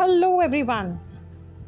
Hello, 0.00 0.40
everyone. 0.40 0.98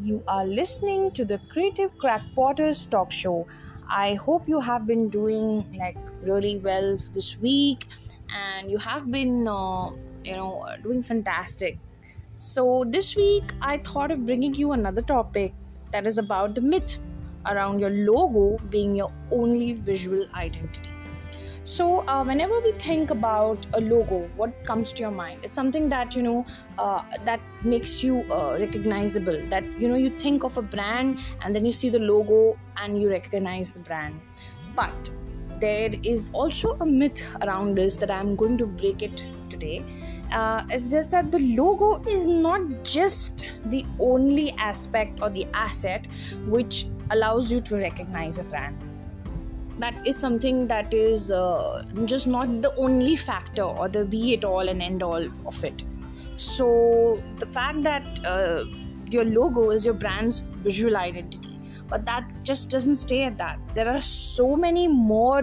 You 0.03 0.23
are 0.27 0.47
listening 0.47 1.11
to 1.17 1.23
the 1.23 1.39
Creative 1.53 1.91
Crackpotters 2.03 2.89
talk 2.89 3.11
show. 3.13 3.47
I 3.91 4.15
hope 4.15 4.49
you 4.49 4.59
have 4.59 4.87
been 4.87 5.11
doing 5.11 5.67
like 5.79 5.99
really 6.23 6.57
well 6.57 6.97
this 7.13 7.37
week, 7.43 7.85
and 8.35 8.71
you 8.71 8.79
have 8.79 9.11
been, 9.11 9.47
uh, 9.47 9.91
you 10.25 10.35
know, 10.35 10.67
doing 10.83 11.03
fantastic. 11.03 11.79
So 12.39 12.87
this 12.89 13.15
week, 13.17 13.53
I 13.61 13.77
thought 13.91 14.11
of 14.11 14.25
bringing 14.25 14.55
you 14.55 14.73
another 14.73 15.03
topic 15.03 15.53
that 15.91 16.07
is 16.07 16.17
about 16.17 16.55
the 16.55 16.63
myth 16.63 16.97
around 17.45 17.81
your 17.81 17.91
logo 17.91 18.57
being 18.71 18.95
your 18.95 19.13
only 19.31 19.75
visual 19.75 20.27
identity. 20.35 20.92
So, 21.65 22.01
uh, 22.09 22.25
whenever 22.25 22.59
we 22.59 22.73
think 22.73 23.11
about 23.11 23.65
a 23.75 23.81
logo, 23.81 24.29
what 24.35 24.53
comes 24.67 24.93
to 24.95 25.03
your 25.03 25.13
mind? 25.13 25.45
It's 25.45 25.55
something 25.55 25.89
that 25.91 26.17
you 26.17 26.23
know 26.23 26.45
uh, 26.77 27.05
that 27.25 27.41
makes 27.63 28.03
you 28.03 28.25
uh, 28.33 28.57
recognizable. 28.59 29.41
That 29.49 29.63
you 29.79 29.89
know 29.89 29.95
you 29.95 30.11
think 30.19 30.43
of 30.43 30.59
a 30.59 30.63
brand 30.63 31.21
and 31.41 31.55
then 31.55 31.65
you 31.65 31.71
see 31.71 31.89
the 31.89 32.01
logo 32.01 32.59
and 32.79 33.01
you 33.01 33.09
recognize 33.09 33.71
the 33.71 33.79
brand. 33.79 34.21
But 34.75 35.11
there 35.61 35.91
is 36.03 36.31
also 36.33 36.71
a 36.81 36.87
myth 36.87 37.23
around 37.43 37.77
this 37.77 37.95
that 37.99 38.11
I'm 38.11 38.35
going 38.35 38.59
to 38.59 38.67
break 38.67 39.01
it 39.03 39.25
today. 39.49 39.85
Uh, 40.33 40.65
it's 40.69 40.89
just 40.89 41.13
that 41.13 41.31
the 41.31 41.39
logo 41.39 42.03
is 42.11 42.27
not 42.27 42.83
just 42.83 43.45
the 43.67 43.87
only 44.01 44.51
aspect 44.59 45.21
or 45.23 45.31
the 45.31 45.47
asset 45.55 46.09
which 46.47 46.87
allows 47.11 47.53
you 47.53 47.61
to 47.61 47.77
recognize 47.77 48.41
a 48.41 48.45
brand 48.45 48.92
that 49.79 50.07
is 50.07 50.17
something 50.17 50.67
that 50.69 50.93
is 50.95 51.31
uh, 51.33 51.85
just 52.05 52.27
not 52.27 52.63
the 52.63 52.75
only 52.77 53.17
factor 53.17 53.63
or 53.63 53.89
the 53.89 54.05
be 54.05 54.35
it 54.35 54.45
all 54.45 54.69
and 54.69 54.83
end 54.83 55.03
all 55.03 55.29
of 55.47 55.65
it. 55.65 55.83
So 56.37 57.21
the 57.39 57.47
fact 57.47 57.83
that 57.83 58.25
uh, 58.25 58.65
your 59.11 59.25
logo 59.25 59.71
is 59.71 59.85
your 59.85 59.95
brand's 59.95 60.41
visual 60.41 60.97
identity 60.97 61.53
but 61.93 62.07
that 62.07 62.33
just 62.43 62.71
doesn't 62.71 62.97
stay 62.97 63.23
at 63.25 63.37
that. 63.37 63.59
There 63.75 63.89
are 63.89 64.01
so 64.01 64.57
many 64.57 64.89
more 64.89 65.43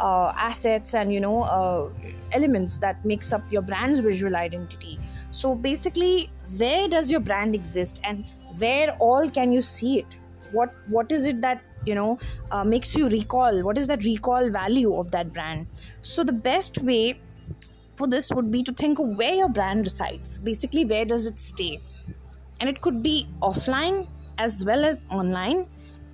uh, 0.00 0.32
assets 0.34 0.94
and 0.94 1.12
you 1.12 1.20
know 1.20 1.42
uh, 1.42 1.90
elements 2.32 2.78
that 2.78 3.04
makes 3.04 3.34
up 3.34 3.52
your 3.52 3.62
brand's 3.62 4.00
visual 4.00 4.36
identity. 4.36 4.98
So 5.30 5.54
basically 5.54 6.30
where 6.56 6.88
does 6.88 7.10
your 7.10 7.20
brand 7.20 7.54
exist 7.54 8.00
and 8.04 8.24
where 8.58 8.96
all 8.98 9.28
can 9.28 9.52
you 9.52 9.60
see 9.60 9.98
it? 9.98 10.16
What 10.52 10.74
what 10.88 11.12
is 11.12 11.26
it 11.26 11.42
that 11.42 11.62
you 11.84 11.94
know 11.94 12.18
uh, 12.50 12.64
makes 12.64 12.94
you 12.94 13.08
recall 13.08 13.62
what 13.62 13.78
is 13.78 13.86
that 13.88 14.04
recall 14.04 14.50
value 14.50 14.94
of 14.94 15.10
that 15.10 15.32
brand? 15.32 15.66
So 16.02 16.24
the 16.24 16.32
best 16.32 16.78
way 16.82 17.20
for 17.94 18.06
this 18.06 18.30
would 18.32 18.50
be 18.50 18.62
to 18.62 18.72
think 18.72 18.98
of 18.98 19.16
where 19.16 19.34
your 19.34 19.48
brand 19.48 19.80
resides. 19.80 20.38
Basically 20.38 20.84
where 20.84 21.04
does 21.04 21.26
it 21.26 21.38
stay? 21.38 21.80
And 22.60 22.68
it 22.68 22.80
could 22.80 23.02
be 23.02 23.28
offline 23.42 24.08
as 24.38 24.64
well 24.64 24.84
as 24.84 25.06
online. 25.10 25.66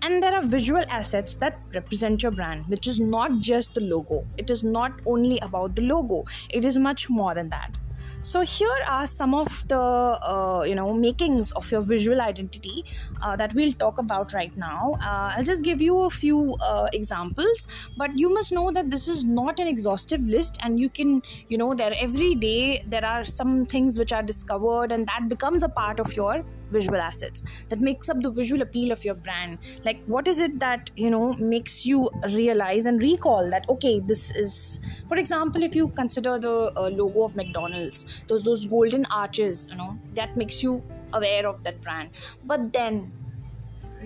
And 0.03 0.23
there 0.23 0.35
are 0.35 0.43
visual 0.43 0.85
assets 0.89 1.35
that 1.35 1.59
represent 1.75 2.23
your 2.23 2.33
brand 2.33 2.67
which 2.67 2.87
is 2.87 3.01
not 3.01 3.39
just 3.39 3.75
the 3.75 3.81
logo. 3.81 4.25
It 4.37 4.51
is 4.51 4.63
not 4.63 4.93
only 5.07 5.39
about 5.41 5.75
the 5.75 5.83
logo. 5.83 6.25
It 6.51 6.65
is 6.65 6.77
much 6.77 7.09
more 7.09 7.35
than 7.35 7.49
that 7.51 7.79
so 8.21 8.41
here 8.41 8.81
are 8.87 9.07
some 9.07 9.35
of 9.35 9.67
the 9.69 9.79
uh, 9.79 10.63
you 10.67 10.75
know 10.75 10.93
makings 10.93 11.53
of 11.53 11.71
your 11.71 11.81
visual 11.83 12.21
identity 12.21 12.85
uh, 13.23 13.37
that 13.37 13.55
we'll 13.55 13.73
talk 13.73 13.99
about 13.99 14.33
right 14.33 14.57
now. 14.57 14.95
Uh, 15.01 15.33
i'll 15.37 15.45
just 15.45 15.65
give 15.65 15.81
you 15.81 15.99
a 16.01 16.11
few 16.11 16.55
uh, 16.61 16.89
examples 16.93 17.67
but 17.97 18.11
you 18.19 18.33
must 18.33 18.53
know 18.53 18.71
that 18.71 18.91
this 18.91 19.09
is 19.09 19.25
not 19.25 19.59
an 19.61 19.67
exhaustive 19.69 20.21
list 20.27 20.59
and 20.63 20.81
you 20.81 20.89
can 20.91 21.23
you 21.49 21.59
know 21.59 21.75
there 21.75 21.95
every 21.99 22.35
day 22.35 22.83
there 22.87 23.05
are 23.05 23.25
some 23.25 23.65
things 23.65 23.99
which 23.99 24.13
are 24.13 24.23
discovered 24.23 24.93
and 24.93 25.07
that 25.07 25.29
becomes 25.29 25.63
a 25.63 25.69
part 25.69 26.01
of 26.01 26.13
your 26.17 26.45
visual 26.71 26.99
assets. 26.99 27.43
That 27.69 27.81
makes 27.81 28.09
up 28.09 28.21
the 28.21 28.31
visual 28.31 28.63
appeal 28.63 28.93
of 28.93 29.05
your 29.05 29.15
brand. 29.15 29.59
Like 29.85 30.03
what 30.07 30.29
is 30.29 30.39
it 30.39 30.59
that 30.61 30.91
you 30.97 31.11
know 31.11 31.35
makes 31.35 31.87
you 31.87 32.09
realize 32.35 32.87
and 32.87 33.03
recall 33.03 33.51
that 33.51 33.69
okay 33.69 34.01
this 34.01 34.31
is 34.33 34.81
for 35.09 35.17
example 35.17 35.63
if 35.63 35.75
you 35.75 35.89
consider 35.89 36.39
the 36.39 36.73
uh, 36.77 36.89
logo 36.89 37.25
of 37.25 37.37
mcdonald's 37.37 38.05
those 38.29 38.43
those 38.43 38.67
golden 38.67 39.07
arches 39.07 39.69
you 39.71 39.77
know 39.77 39.99
that 40.15 40.37
makes 40.37 40.63
you 40.63 40.83
aware 41.13 41.47
of 41.47 41.63
that 41.65 41.83
brand. 41.83 42.11
But 42.45 42.73
then 42.73 43.13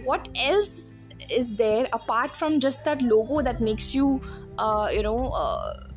what 0.05 0.29
else 0.37 1.07
is 1.31 1.55
there 1.55 1.87
apart 1.93 2.37
from 2.37 2.61
just 2.61 2.85
that 2.85 3.03
logo 3.03 3.43
that 3.43 3.61
makes 3.61 3.95
you 3.95 4.21
uh, 4.59 4.89
you 4.93 5.03
know 5.03 5.31
uh, 5.31 5.90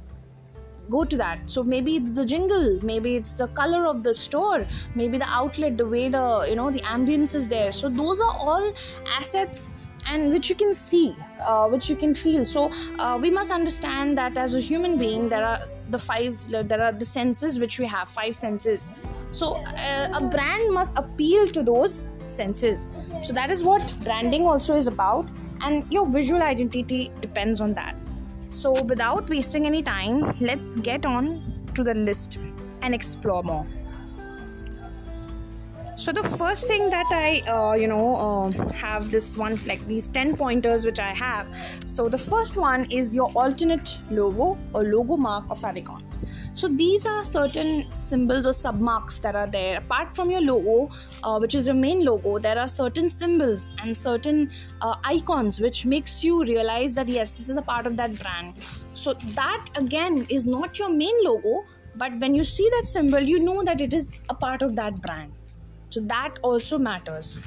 go 0.89 1.03
to 1.03 1.17
that. 1.17 1.39
So 1.49 1.63
maybe 1.63 1.95
it's 1.95 2.11
the 2.11 2.25
jingle 2.25 2.79
maybe 2.83 3.15
it's 3.15 3.31
the 3.31 3.47
color 3.47 3.85
of 3.87 4.03
the 4.03 4.13
store 4.13 4.67
maybe 4.95 5.17
the 5.17 5.29
outlet 5.29 5.77
the 5.77 5.85
way 5.85 6.09
the 6.09 6.45
you 6.49 6.55
know 6.55 6.71
the 6.71 6.81
ambience 6.81 7.35
is 7.35 7.47
there. 7.47 7.71
So 7.71 7.89
those 7.89 8.21
are 8.21 8.35
all 8.37 8.73
assets 9.07 9.69
and 10.07 10.31
which 10.33 10.49
you 10.49 10.55
can 10.55 10.73
see 10.73 11.15
uh, 11.41 11.67
which 11.67 11.89
you 11.89 11.95
can 11.95 12.13
feel. 12.13 12.45
So 12.45 12.71
uh, 12.99 13.17
we 13.21 13.29
must 13.29 13.51
understand 13.51 14.17
that 14.17 14.37
as 14.37 14.55
a 14.55 14.59
human 14.59 14.97
being 14.97 15.29
there 15.29 15.45
are 15.45 15.61
the 15.89 15.99
five 15.99 16.39
there 16.49 16.81
are 16.81 16.91
the 16.91 17.05
senses 17.05 17.59
which 17.59 17.79
we 17.79 17.87
have 17.87 18.09
five 18.09 18.35
senses. 18.35 18.91
So 19.31 19.55
uh, 19.55 20.09
a 20.13 20.23
brand 20.29 20.71
must 20.73 20.97
appeal 20.97 21.47
to 21.47 21.63
those 21.63 22.07
senses. 22.23 22.89
So 23.21 23.33
that 23.33 23.51
is 23.51 23.63
what 23.63 23.93
branding 24.03 24.45
also 24.45 24.75
is 24.75 24.87
about. 24.87 25.27
And 25.61 25.91
your 25.91 26.05
visual 26.05 26.41
identity 26.43 27.11
depends 27.21 27.61
on 27.61 27.73
that 27.75 27.97
so, 28.53 28.71
without 28.83 29.29
wasting 29.29 29.65
any 29.65 29.81
time, 29.81 30.35
let's 30.39 30.75
get 30.75 31.07
on 31.07 31.41
to 31.73 31.83
the 31.83 31.95
list 31.95 32.37
and 32.83 32.93
explore 32.93 33.41
more. 33.41 33.65
So 35.95 36.11
the 36.11 36.23
first 36.23 36.67
thing 36.67 36.89
that 36.89 37.05
I, 37.11 37.41
uh, 37.49 37.73
you 37.73 37.87
know, 37.87 38.15
uh, 38.15 38.51
have 38.73 39.09
this 39.09 39.37
one 39.37 39.57
like 39.65 39.85
these 39.87 40.09
ten 40.09 40.35
pointers 40.35 40.85
which 40.85 40.99
I 40.99 41.13
have. 41.13 41.47
So 41.85 42.09
the 42.09 42.17
first 42.17 42.57
one 42.57 42.85
is 42.91 43.15
your 43.15 43.31
alternate 43.35 43.97
logo 44.11 44.57
or 44.73 44.83
logo 44.83 45.17
mark 45.17 45.49
of 45.49 45.59
favicons. 45.59 46.17
So 46.55 46.67
these 46.67 47.07
are 47.07 47.23
certain 47.23 47.87
symbols 47.95 48.45
or 48.45 48.53
submarks 48.53 49.19
that 49.21 49.35
are 49.35 49.47
there. 49.47 49.79
Apart 49.79 50.15
from 50.15 50.29
your 50.29 50.41
logo, 50.41 50.93
uh, 51.23 51.39
which 51.39 51.55
is 51.55 51.65
your 51.65 51.75
main 51.75 52.05
logo, 52.05 52.37
there 52.37 52.59
are 52.59 52.67
certain 52.67 53.09
symbols 53.09 53.73
and 53.81 53.97
certain 53.97 54.51
uh, 54.81 54.95
icons 55.03 55.59
which 55.59 55.83
makes 55.83 56.23
you 56.23 56.43
realize 56.43 56.93
that 56.93 57.07
yes, 57.07 57.31
this 57.31 57.49
is 57.49 57.57
a 57.57 57.61
part 57.61 57.87
of 57.87 57.97
that 57.97 58.19
brand. 58.19 58.53
So 58.93 59.13
that 59.13 59.65
again 59.75 60.27
is 60.29 60.45
not 60.45 60.77
your 60.77 60.89
main 60.89 61.15
logo, 61.23 61.65
but 61.95 62.15
when 62.19 62.35
you 62.35 62.43
see 62.43 62.69
that 62.69 62.85
symbol, 62.85 63.19
you 63.19 63.39
know 63.39 63.63
that 63.63 63.81
it 63.81 63.91
is 63.91 64.21
a 64.29 64.35
part 64.35 64.61
of 64.61 64.75
that 64.75 65.01
brand. 65.01 65.33
So 65.89 66.01
that 66.01 66.35
also 66.43 66.77
matters. 66.77 67.39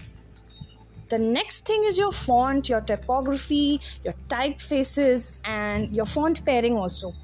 The 1.10 1.18
next 1.18 1.64
thing 1.64 1.84
is 1.84 1.96
your 1.96 2.10
font, 2.10 2.68
your 2.68 2.80
typography, 2.80 3.80
your 4.02 4.14
typefaces, 4.28 5.38
and 5.44 5.92
your 5.92 6.06
font 6.06 6.44
pairing 6.44 6.76
also 6.76 7.14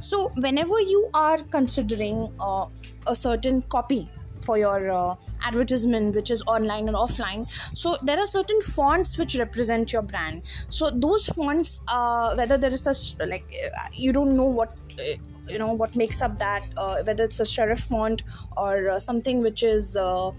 so 0.00 0.28
whenever 0.46 0.80
you 0.80 1.08
are 1.14 1.38
considering 1.38 2.32
uh, 2.40 2.66
a 3.06 3.14
certain 3.14 3.62
copy 3.62 4.10
for 4.42 4.56
your 4.58 4.90
uh, 4.90 5.14
advertisement 5.44 6.14
which 6.14 6.30
is 6.30 6.42
online 6.46 6.88
and 6.88 6.96
offline 6.96 7.46
so 7.74 7.96
there 8.02 8.18
are 8.18 8.26
certain 8.26 8.60
fonts 8.62 9.18
which 9.18 9.36
represent 9.36 9.92
your 9.92 10.02
brand. 10.02 10.42
So 10.68 10.90
those 10.90 11.26
fonts 11.26 11.80
uh, 11.88 12.34
whether 12.34 12.56
there 12.58 12.72
is 12.72 12.82
such 12.82 13.14
like 13.26 13.44
uh, 13.64 13.88
you 13.92 14.12
don't 14.12 14.36
know 14.36 14.44
what 14.44 14.76
uh, 14.98 15.16
you 15.48 15.58
know 15.58 15.72
what 15.72 15.96
makes 15.96 16.22
up 16.22 16.38
that 16.38 16.64
uh, 16.76 17.02
whether 17.02 17.24
it's 17.24 17.40
a 17.40 17.44
serif 17.44 17.80
font 17.80 18.22
or 18.56 18.98
something 18.98 19.40
which 19.40 19.62
is 19.62 19.96
uh, 19.96 20.32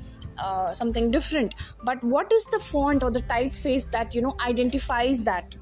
something 0.73 1.11
different. 1.11 1.53
But 1.83 2.03
what 2.03 2.31
is 2.31 2.45
the 2.45 2.59
font 2.59 3.03
or 3.03 3.11
the 3.11 3.22
typeface 3.22 3.89
that 3.91 4.16
you 4.16 4.22
know 4.22 4.35
identifies 4.45 5.22
that? 5.23 5.55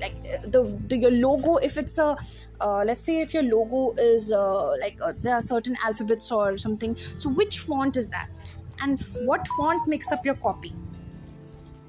Like 0.00 0.14
the, 0.44 0.78
the 0.88 0.96
your 0.96 1.10
logo 1.10 1.56
if 1.56 1.76
it's 1.76 1.98
a 1.98 2.16
uh, 2.60 2.82
let's 2.84 3.02
say 3.02 3.20
if 3.20 3.34
your 3.34 3.42
logo 3.42 3.94
is 3.98 4.32
uh, 4.32 4.76
like 4.80 4.98
uh, 5.02 5.12
there 5.20 5.34
are 5.34 5.42
certain 5.42 5.76
alphabets 5.82 6.30
or 6.30 6.58
something 6.58 6.96
so 7.18 7.30
which 7.30 7.60
font 7.60 7.96
is 7.96 8.08
that? 8.10 8.28
And 8.82 9.00
what 9.24 9.46
font 9.56 9.86
makes 9.88 10.10
up 10.12 10.24
your 10.24 10.36
copy? 10.36 10.74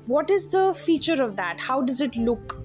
What 0.07 0.29
is 0.29 0.47
the 0.47 0.73
feature 0.73 1.23
of 1.23 1.35
that? 1.35 1.59
How 1.59 1.81
does 1.81 2.01
it 2.01 2.15
look? 2.15 2.57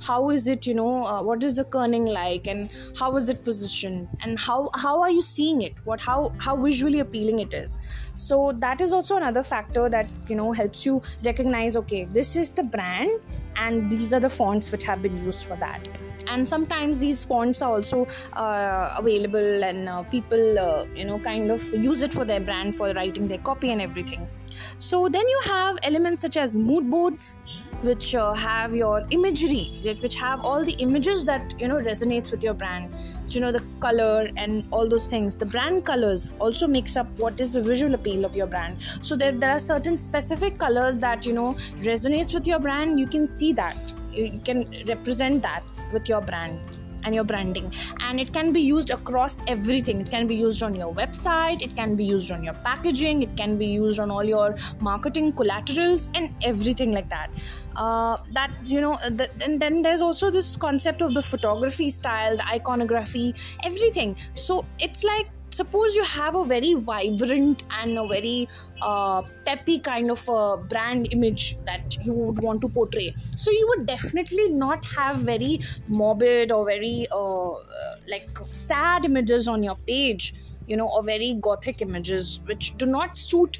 How 0.00 0.30
is 0.30 0.46
it 0.46 0.66
you 0.66 0.72
know 0.72 1.04
uh, 1.04 1.22
what 1.22 1.42
is 1.42 1.56
the 1.56 1.64
kerning 1.64 2.08
like? 2.08 2.46
And 2.46 2.70
how 2.98 3.16
is 3.16 3.28
it 3.28 3.44
positioned? 3.44 4.08
And 4.20 4.38
how 4.38 4.70
how 4.74 5.00
are 5.00 5.10
you 5.10 5.20
seeing 5.20 5.60
it? 5.62 5.74
What 5.84 6.00
how 6.00 6.32
how 6.38 6.56
visually 6.56 7.00
appealing 7.00 7.40
it 7.40 7.52
is? 7.52 7.78
So 8.14 8.52
that 8.58 8.80
is 8.80 8.94
also 8.94 9.16
another 9.16 9.42
factor 9.42 9.88
that 9.90 10.08
you 10.28 10.36
know 10.36 10.52
helps 10.52 10.86
you 10.86 11.02
recognize 11.22 11.76
okay 11.76 12.04
this 12.04 12.34
is 12.36 12.50
the 12.50 12.62
brand 12.62 13.20
and 13.56 13.90
these 13.90 14.14
are 14.14 14.20
the 14.20 14.30
fonts 14.30 14.72
which 14.72 14.84
have 14.84 15.02
been 15.02 15.22
used 15.24 15.44
for 15.44 15.56
that 15.56 15.86
and 16.26 16.46
sometimes 16.46 17.00
these 17.00 17.24
fonts 17.24 17.62
are 17.62 17.72
also 17.72 18.06
uh, 18.32 18.94
available 18.98 19.64
and 19.64 19.88
uh, 19.88 20.02
people 20.04 20.58
uh, 20.58 20.84
you 20.94 21.04
know 21.04 21.18
kind 21.18 21.50
of 21.50 21.62
use 21.74 22.02
it 22.02 22.12
for 22.12 22.24
their 22.24 22.40
brand 22.40 22.74
for 22.74 22.92
writing 22.92 23.28
their 23.28 23.38
copy 23.38 23.70
and 23.70 23.80
everything. 23.80 24.28
So 24.78 25.08
then 25.08 25.26
you 25.28 25.40
have 25.44 25.78
elements 25.82 26.20
such 26.20 26.36
as 26.36 26.58
mood 26.58 26.90
boards 26.90 27.38
which 27.82 28.14
uh, 28.14 28.34
have 28.34 28.74
your 28.74 29.06
imagery 29.10 29.80
which 30.02 30.14
have 30.14 30.44
all 30.44 30.62
the 30.62 30.72
images 30.72 31.24
that 31.24 31.54
you 31.58 31.68
know 31.68 31.76
resonates 31.76 32.30
with 32.30 32.42
your 32.42 32.54
brand. 32.54 32.92
You 33.28 33.40
know 33.40 33.52
the 33.52 33.64
color 33.80 34.28
and 34.36 34.66
all 34.70 34.88
those 34.88 35.06
things. 35.06 35.36
The 35.36 35.46
brand 35.46 35.84
colors 35.86 36.34
also 36.38 36.66
makes 36.66 36.96
up 36.96 37.06
what 37.18 37.40
is 37.40 37.52
the 37.52 37.62
visual 37.62 37.94
appeal 37.94 38.24
of 38.24 38.36
your 38.36 38.46
brand. 38.46 38.78
So 39.02 39.16
there, 39.16 39.32
there 39.32 39.52
are 39.52 39.58
certain 39.58 39.96
specific 39.96 40.58
colors 40.58 40.98
that 40.98 41.24
you 41.24 41.32
know 41.32 41.54
resonates 41.78 42.34
with 42.34 42.46
your 42.46 42.58
brand. 42.58 42.98
You 42.98 43.06
can 43.06 43.26
see 43.26 43.52
that. 43.54 43.76
You 44.12 44.40
can 44.44 44.66
represent 44.86 45.40
that 45.42 45.62
with 45.92 46.08
your 46.08 46.20
brand 46.20 46.58
and 47.04 47.14
your 47.14 47.24
branding. 47.24 47.72
And 48.00 48.20
it 48.20 48.32
can 48.32 48.52
be 48.52 48.60
used 48.60 48.90
across 48.90 49.42
everything. 49.46 50.00
It 50.00 50.10
can 50.10 50.26
be 50.26 50.34
used 50.34 50.62
on 50.62 50.74
your 50.74 50.94
website 50.94 51.62
it 51.62 51.74
can 51.76 51.96
be 51.96 52.04
used 52.04 52.30
on 52.30 52.42
your 52.44 52.54
packaging 52.54 53.22
it 53.22 53.36
can 53.36 53.56
be 53.56 53.66
used 53.66 53.98
on 53.98 54.10
all 54.10 54.24
your 54.24 54.56
marketing 54.80 55.32
collaterals 55.32 56.10
and 56.14 56.34
everything 56.42 56.92
like 56.92 57.08
that. 57.08 57.30
Uh, 57.76 58.18
that 58.32 58.50
you 58.64 58.80
know 58.80 58.98
the, 59.10 59.30
and 59.42 59.60
then 59.60 59.82
there's 59.82 60.02
also 60.02 60.30
this 60.30 60.56
concept 60.56 61.02
of 61.02 61.14
the 61.14 61.22
photography 61.22 61.88
style 61.90 62.36
the 62.36 62.46
iconography 62.46 63.34
everything. 63.64 64.16
So 64.34 64.64
it's 64.78 65.04
like 65.04 65.28
suppose 65.50 65.94
you 65.94 66.04
have 66.04 66.34
a 66.34 66.44
very 66.44 66.74
vibrant 66.74 67.64
and 67.70 67.98
a 67.98 68.06
very 68.06 68.48
uh, 68.82 69.22
peppy 69.44 69.78
kind 69.78 70.10
of 70.10 70.26
a 70.28 70.56
brand 70.56 71.08
image 71.12 71.56
that 71.66 71.96
you 72.04 72.12
would 72.12 72.42
want 72.42 72.60
to 72.62 72.68
portray. 72.68 73.14
So 73.36 73.50
you 73.50 73.66
would 73.70 73.86
definitely 73.86 74.48
not 74.50 74.84
have 74.84 75.18
very 75.18 75.60
morbid 75.88 76.52
or 76.52 76.64
very 76.64 77.06
uh, 77.10 77.50
like 78.08 78.28
sad 78.44 79.04
images 79.04 79.48
on 79.48 79.62
your 79.62 79.76
page 79.86 80.34
you 80.66 80.76
know 80.76 80.88
or 80.88 81.02
very 81.02 81.34
gothic 81.40 81.82
images 81.82 82.40
which 82.46 82.76
do 82.78 82.86
not 82.86 83.16
suit 83.16 83.58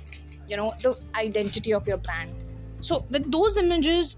you 0.48 0.56
know 0.56 0.72
the 0.82 0.96
identity 1.14 1.72
of 1.74 1.86
your 1.86 1.98
brand. 1.98 2.32
So 2.80 3.04
with 3.10 3.30
those 3.30 3.56
images 3.56 4.16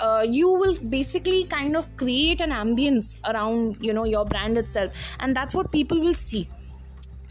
uh, 0.00 0.26
you 0.28 0.48
will 0.48 0.76
basically 0.90 1.44
kind 1.44 1.76
of 1.76 1.86
create 1.96 2.40
an 2.40 2.50
ambience 2.50 3.18
around 3.32 3.78
you 3.80 3.92
know 3.92 4.04
your 4.04 4.24
brand 4.24 4.58
itself. 4.58 4.92
And 5.20 5.34
that's 5.34 5.54
what 5.54 5.72
people 5.72 6.00
will 6.00 6.14
see 6.14 6.48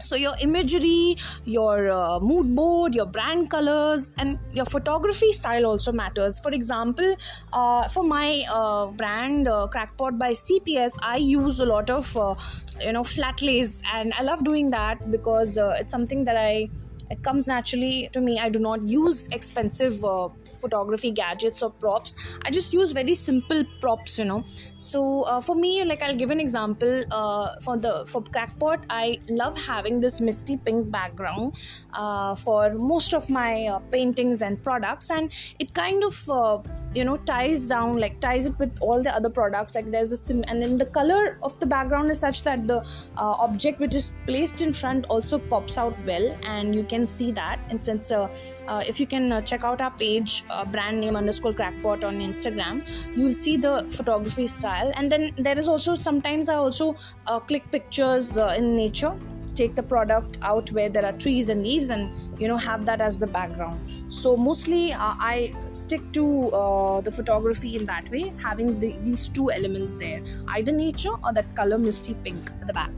so 0.00 0.16
your 0.16 0.34
imagery 0.40 1.16
your 1.44 1.90
uh, 1.90 2.18
mood 2.20 2.54
board 2.54 2.94
your 2.94 3.06
brand 3.06 3.50
colors 3.50 4.14
and 4.18 4.38
your 4.52 4.64
photography 4.66 5.32
style 5.32 5.66
also 5.66 5.92
matters. 5.92 6.38
For 6.40 6.52
example 6.52 7.16
uh, 7.52 7.88
for 7.88 8.04
my 8.04 8.44
uh, 8.50 8.86
brand 8.86 9.48
uh, 9.48 9.66
crackpot 9.68 10.18
by 10.18 10.32
cps 10.32 10.96
i 11.02 11.16
use 11.16 11.60
a 11.60 11.66
lot 11.66 11.90
of 11.90 12.16
uh, 12.16 12.34
you 12.80 12.92
know 12.92 13.04
flat 13.04 13.40
lays 13.42 13.82
and 13.92 14.12
i 14.14 14.22
love 14.22 14.44
doing 14.44 14.70
that 14.70 15.10
because 15.10 15.56
uh, 15.58 15.74
it's 15.78 15.90
something 15.90 16.24
that 16.24 16.36
i 16.36 16.68
it 17.10 17.22
comes 17.22 17.46
naturally 17.46 18.08
to 18.12 18.20
me. 18.20 18.38
I 18.38 18.48
do 18.48 18.58
not 18.58 18.86
use 18.86 19.26
expensive 19.28 20.04
uh, 20.04 20.28
photography 20.60 21.10
gadgets 21.10 21.62
or 21.62 21.70
props. 21.70 22.16
I 22.42 22.50
just 22.50 22.72
use 22.72 22.92
very 22.92 23.14
simple 23.14 23.64
props 23.80 24.18
you 24.18 24.24
know. 24.24 24.44
So 24.76 25.22
uh, 25.22 25.40
for 25.40 25.54
me 25.54 25.84
like 25.84 26.02
i'll 26.02 26.16
give 26.16 26.30
an 26.30 26.40
example 26.40 27.04
uh, 27.10 27.60
for 27.60 27.76
the 27.76 28.04
for 28.06 28.22
crackpot 28.22 28.84
i 28.90 29.18
love 29.28 29.56
having 29.56 30.00
this 30.00 30.20
misty 30.20 30.56
pink 30.56 30.90
background 30.90 31.54
uh, 31.94 32.34
for 32.34 32.74
most 32.74 33.14
of 33.14 33.28
my 33.30 33.66
uh, 33.66 33.78
paintings 33.90 34.42
and 34.42 34.62
products. 34.62 35.10
And 35.10 35.32
it 35.58 35.72
kind 35.74 36.04
of 36.04 36.30
uh, 36.30 36.58
you 36.96 37.04
know 37.04 37.16
ties 37.30 37.68
down 37.68 37.98
like 37.98 38.20
ties 38.20 38.46
it 38.46 38.58
with 38.58 38.78
all 38.80 39.02
the 39.02 39.14
other 39.14 39.30
products. 39.30 39.74
Like 39.74 39.90
there's 39.90 40.12
a 40.12 40.16
sim 40.16 40.44
and 40.48 40.62
then 40.62 40.78
the 40.78 40.86
color 40.86 41.38
of 41.42 41.58
the 41.60 41.66
background 41.66 42.10
is 42.10 42.18
such 42.20 42.42
that 42.44 42.66
the 42.66 42.84
object 43.16 43.80
which 43.80 43.94
is 43.94 44.12
placed 44.26 44.62
in 44.62 44.72
front 44.72 45.06
also 45.06 45.38
pops 45.38 45.78
out 45.78 45.96
well 46.06 46.26
and 46.44 46.74
you 46.74 46.84
can 46.84 47.06
see 47.06 47.30
that. 47.32 47.60
And 47.68 47.84
since 47.84 48.10
uh, 48.10 48.28
uh, 48.66 48.82
if 48.86 49.00
you 49.00 49.06
can 49.06 49.32
uh, 49.32 49.40
check 49.42 49.64
out 49.64 49.80
our 49.80 49.90
page 49.90 50.44
uh, 50.50 50.64
brand 50.64 51.00
name 51.00 51.16
underscore 51.16 51.52
crackpot 51.52 52.04
on 52.04 52.20
instagram 52.20 52.82
you'll 53.14 53.32
see 53.32 53.56
the 53.56 53.86
photography 53.90 54.46
style. 54.46 54.92
And 54.94 55.10
then 55.10 55.32
there 55.38 55.58
is 55.58 55.68
also 55.68 55.94
sometimes 55.94 56.48
i 56.48 56.54
also 56.54 56.96
uh, 57.26 57.40
click 57.40 57.70
pictures 57.70 58.36
uh, 58.36 58.54
in 58.56 58.76
nature 58.76 59.16
take 59.56 59.74
the 59.74 59.82
product 59.82 60.38
out 60.42 60.70
where 60.72 60.88
there 60.88 61.04
are 61.04 61.12
trees 61.12 61.48
and 61.48 61.62
leaves 61.62 61.90
and 61.90 62.40
you 62.40 62.48
know 62.48 62.56
have 62.56 62.84
that 62.86 63.00
as 63.00 63.18
the 63.18 63.26
background. 63.26 63.80
So 64.08 64.36
mostly 64.36 64.92
uh, 64.92 65.14
i 65.30 65.54
stick 65.72 66.12
to 66.12 66.26
uh, 66.60 67.00
the 67.00 67.12
photography 67.12 67.76
in 67.76 67.86
that 67.86 68.10
way 68.10 68.32
having 68.42 68.78
the, 68.78 68.94
these 69.02 69.28
two 69.28 69.50
elements 69.50 69.96
there 69.96 70.22
either 70.48 70.72
nature 70.72 71.16
or 71.24 71.32
that 71.32 71.54
color 71.54 71.78
misty 71.78 72.14
pink 72.14 72.50
at 72.60 72.66
the 72.66 72.72
back. 72.72 72.90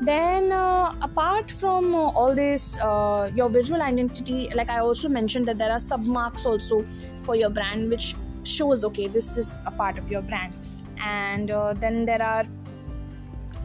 Then 0.00 0.50
uh, 0.52 0.94
apart 1.00 1.50
from 1.50 1.94
uh, 1.94 2.10
all 2.10 2.34
this 2.34 2.78
uh, 2.80 3.30
your 3.34 3.48
visual 3.48 3.80
identity 3.80 4.50
like 4.54 4.68
i 4.68 4.78
also 4.78 5.08
mentioned 5.08 5.46
that 5.48 5.58
there 5.58 5.70
are 5.70 5.78
sub 5.78 6.04
marks 6.04 6.44
also 6.44 6.84
for 7.22 7.36
your 7.36 7.50
brand 7.50 7.90
which 7.90 8.14
shows 8.42 8.84
okay 8.84 9.06
this 9.06 9.36
is 9.36 9.58
a 9.66 9.70
part 9.70 9.98
of 9.98 10.10
your 10.10 10.22
brand. 10.22 10.54
And 10.98 11.50
uh, 11.50 11.74
then 11.74 12.04
there 12.04 12.22
are 12.22 12.44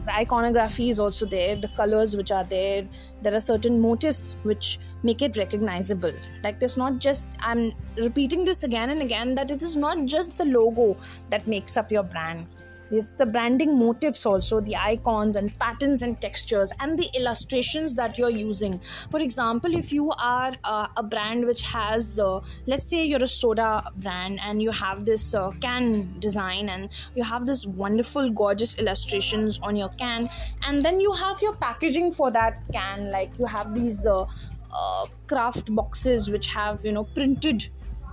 the 0.06 0.14
iconography 0.14 0.90
is 0.90 1.00
also 1.00 1.26
there 1.26 1.56
the 1.56 1.68
colors 1.68 2.16
which 2.16 2.30
are 2.30 2.44
there. 2.44 2.86
There 3.22 3.34
are 3.34 3.40
certain 3.40 3.80
motifs 3.80 4.36
which 4.42 4.78
make 5.02 5.22
it 5.22 5.36
recognizable. 5.36 6.12
Like 6.42 6.62
it's 6.62 6.76
not 6.76 6.98
just 6.98 7.26
i'm 7.40 7.72
repeating 7.96 8.44
this 8.44 8.64
again 8.64 8.90
and 8.90 9.02
again 9.02 9.34
that 9.34 9.50
it 9.50 9.62
is 9.62 9.76
not 9.76 10.04
just 10.06 10.36
the 10.36 10.44
logo 10.44 10.96
that 11.30 11.46
makes 11.46 11.76
up 11.76 11.90
your 11.90 12.02
brand 12.02 12.46
it's 12.90 13.12
the 13.12 13.26
branding 13.26 13.78
motifs 13.78 14.26
also 14.26 14.60
the 14.60 14.76
icons 14.76 15.36
and 15.36 15.56
patterns 15.58 16.02
and 16.02 16.20
textures 16.20 16.72
and 16.80 16.98
the 16.98 17.08
illustrations 17.14 17.94
that 17.94 18.18
you're 18.18 18.30
using. 18.30 18.80
For 19.10 19.20
example 19.20 19.74
if 19.74 19.92
you 19.92 20.10
are 20.12 20.52
uh, 20.64 20.88
a 20.96 21.02
brand 21.02 21.46
which 21.46 21.62
has 21.62 22.18
uh, 22.18 22.40
let's 22.66 22.86
say 22.86 23.04
you're 23.04 23.22
a 23.22 23.28
soda 23.28 23.90
brand 23.96 24.40
and 24.44 24.62
you 24.62 24.70
have 24.70 25.04
this 25.04 25.34
uh, 25.34 25.50
can 25.60 26.18
design 26.18 26.68
and 26.68 26.88
you 27.14 27.22
have 27.22 27.46
this 27.46 27.66
wonderful 27.66 28.30
gorgeous 28.30 28.76
illustrations 28.78 29.58
on 29.62 29.76
your 29.76 29.88
can 29.90 30.28
and 30.62 30.84
then 30.84 31.00
you 31.00 31.12
have 31.12 31.40
your 31.42 31.54
packaging 31.56 32.12
for 32.12 32.30
that 32.30 32.60
can 32.72 33.10
like 33.10 33.30
you 33.38 33.44
have 33.44 33.74
these 33.74 34.06
uh, 34.06 34.26
uh, 34.72 35.06
craft 35.26 35.74
boxes 35.74 36.30
which 36.30 36.46
have 36.46 36.84
you 36.84 36.92
know 36.92 37.04
printed 37.04 37.68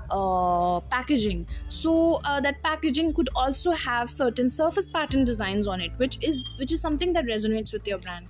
uh, 0.09 0.80
packaging. 0.92 1.48
So 1.69 2.19
uh, 2.24 2.39
that 2.42 2.62
packaging 2.63 3.13
could 3.13 3.30
also 3.36 3.71
have 3.71 4.09
certain 4.09 4.50
surface 4.50 4.89
pattern 4.89 5.25
designs 5.25 5.68
on 5.68 5.81
it 5.81 5.92
which 5.98 6.18
is 6.21 6.54
which 6.57 6.71
is 6.71 6.81
something 6.81 7.13
that 7.13 7.25
resonates 7.25 7.74
with 7.74 7.88
your 7.88 8.00
brand. 8.00 8.27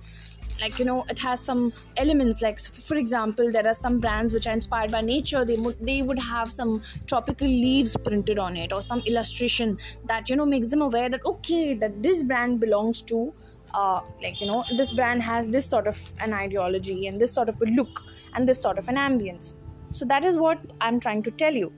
Like 0.60 0.78
you 0.78 0.84
know 0.84 1.04
it 1.08 1.18
has 1.20 1.40
some 1.40 1.72
elements 1.96 2.42
like 2.42 2.58
for 2.60 2.96
example 2.96 3.52
there 3.52 3.66
are 3.66 3.74
some 3.74 4.00
brands 4.00 4.32
which 4.32 4.46
are 4.46 4.52
inspired 4.52 4.90
by 4.90 5.00
nature. 5.00 5.44
They 5.44 5.56
would 5.56 5.76
they 5.80 6.02
would 6.02 6.18
have 6.18 6.50
some 6.50 6.82
tropical 7.06 7.46
leaves 7.46 7.96
printed 7.96 8.38
on 8.38 8.56
it 8.56 8.72
or 8.72 8.82
some 8.82 9.00
illustration 9.00 9.78
that 10.06 10.28
you 10.28 10.36
know 10.36 10.46
makes 10.46 10.68
them 10.68 10.82
aware 10.82 11.08
that 11.08 11.24
okay 11.24 11.74
that 11.74 12.02
this 12.02 12.24
brand 12.24 12.58
belongs 12.58 13.02
to 13.02 13.32
uh, 13.74 14.00
like 14.22 14.40
you 14.40 14.46
know 14.46 14.64
this 14.76 14.92
brand 14.92 15.22
has 15.22 15.48
this 15.48 15.66
sort 15.66 15.86
of 15.86 16.12
an 16.20 16.32
ideology 16.32 17.06
and 17.06 17.20
this 17.20 17.32
sort 17.32 17.48
of 17.48 17.60
a 17.62 17.66
look 17.66 18.02
and 18.34 18.48
this 18.48 18.60
sort 18.60 18.78
of 18.78 18.88
an 18.88 18.96
ambience 18.96 19.54
so 19.92 20.04
that 20.04 20.24
is 20.24 20.36
what 20.36 20.58
i'm 20.80 21.00
trying 21.00 21.22
to 21.22 21.30
tell 21.30 21.54
you. 21.54 21.72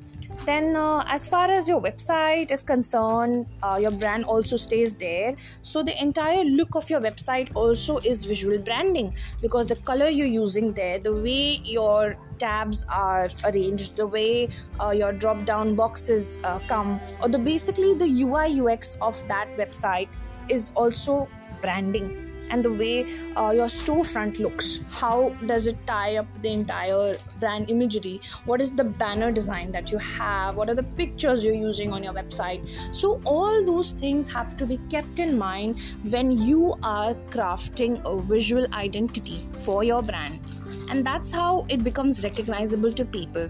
Then 0.47 0.75
uh, 0.77 1.05
as 1.07 1.29
far 1.29 1.51
as 1.51 1.69
your 1.69 1.81
website 1.83 2.51
is 2.51 2.63
concerned 2.63 3.47
uh, 3.63 3.79
your 3.81 3.91
brand 3.91 4.25
also 4.25 4.57
stays 4.57 4.95
there. 4.95 5.37
So 5.63 5.83
the 5.83 6.01
entire 6.01 6.45
look 6.45 6.77
of 6.77 6.89
your 6.89 7.01
website 7.01 7.55
also 7.55 7.99
is 7.99 8.25
visual 8.25 8.59
branding 8.59 9.15
because 9.43 9.67
the 9.67 9.77
color 9.77 10.09
you're 10.09 10.27
using 10.27 10.73
there 10.73 10.99
the 10.99 11.13
way 11.13 11.61
your 11.65 12.17
tabs 12.39 12.87
are 12.89 13.29
arranged 13.45 13.97
the 13.97 14.07
way 14.07 14.49
uh, 14.81 14.91
your 14.91 15.13
drop 15.13 15.45
down 15.45 15.75
boxes 15.75 16.39
uh, 16.45 16.59
come 16.69 16.99
or 17.21 17.29
the 17.29 17.39
basically 17.39 17.93
the 17.93 18.07
ui 18.23 18.61
ux 18.61 18.97
of 19.03 19.23
that 19.29 19.47
website 19.59 20.09
is 20.49 20.73
also 20.75 21.29
branding 21.61 22.30
and 22.51 22.65
the 22.65 22.73
way 22.73 23.07
uh, 23.37 23.51
your 23.51 23.67
storefront 23.67 24.39
looks. 24.39 24.81
How 24.91 25.31
does 25.47 25.67
it 25.67 25.79
tie 25.87 26.17
up 26.17 26.27
the 26.43 26.53
entire 26.53 27.17
brand 27.39 27.71
imagery? 27.71 28.21
What 28.45 28.61
is 28.61 28.73
the 28.73 28.85
banner 28.85 29.31
design 29.31 29.73
that 29.73 29.91
you 29.91 29.99
have? 29.99 30.57
What 30.57 30.69
are 30.69 30.75
the 30.75 30.83
pictures 30.83 31.45
you're 31.45 31.55
using 31.55 31.93
on 31.93 32.03
your 32.03 32.13
website? 32.13 32.69
So 32.95 33.21
all 33.25 33.65
those 33.65 33.93
things 33.93 34.31
have 34.33 34.57
to 34.59 34.67
be 34.67 34.79
kept 34.91 35.21
in 35.21 35.39
mind 35.39 35.77
when 36.09 36.31
you 36.33 36.75
are 36.83 37.15
crafting 37.31 38.01
a 38.05 38.21
visual 38.21 38.67
identity 38.75 39.47
for 39.61 39.85
your 39.85 40.03
brand. 40.03 40.41
And 40.91 41.07
that's 41.07 41.31
how 41.31 41.67
it 41.69 41.85
becomes 41.85 42.25
recognizable 42.25 42.93
to 42.93 43.05
people. 43.05 43.49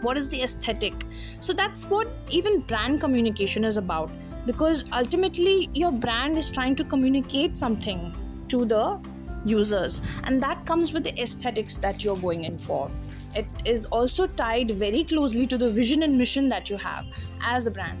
What 0.00 0.18
is 0.18 0.28
the 0.28 0.42
aesthetic? 0.42 0.94
So 1.38 1.52
that's 1.52 1.84
what 1.84 2.08
even 2.28 2.60
brand 2.62 3.00
communication 3.00 3.64
is 3.64 3.76
about 3.76 4.10
because 4.46 4.84
ultimately 4.92 5.70
your 5.74 5.92
brand 5.92 6.36
is 6.36 6.50
trying 6.50 6.76
to 6.76 6.84
communicate 6.84 7.56
something 7.56 8.14
to 8.48 8.64
the 8.64 9.00
users. 9.44 10.02
And 10.24 10.42
that 10.42 10.64
comes 10.66 10.92
with 10.92 11.04
the 11.04 11.20
aesthetics 11.20 11.76
that 11.78 12.04
you're 12.04 12.16
going 12.16 12.44
in 12.44 12.58
for. 12.58 12.90
It 13.34 13.46
is 13.64 13.86
also 13.86 14.26
tied 14.26 14.72
very 14.72 15.04
closely 15.04 15.46
to 15.46 15.58
the 15.58 15.70
vision 15.70 16.02
and 16.02 16.18
mission 16.18 16.48
that 16.50 16.68
you 16.68 16.76
have 16.76 17.06
as 17.40 17.66
a 17.66 17.70
brand. 17.70 17.98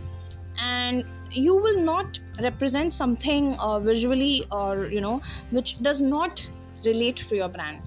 And 0.58 1.04
you 1.30 1.54
will 1.54 1.82
not 1.82 2.18
represent 2.40 2.92
something 2.92 3.54
uh, 3.54 3.80
visually 3.80 4.44
or 4.50 4.86
you 4.86 5.00
know 5.00 5.20
which 5.50 5.82
does 5.82 6.02
not 6.02 6.46
relate 6.84 7.16
to 7.16 7.36
your 7.36 7.48
brand 7.48 7.80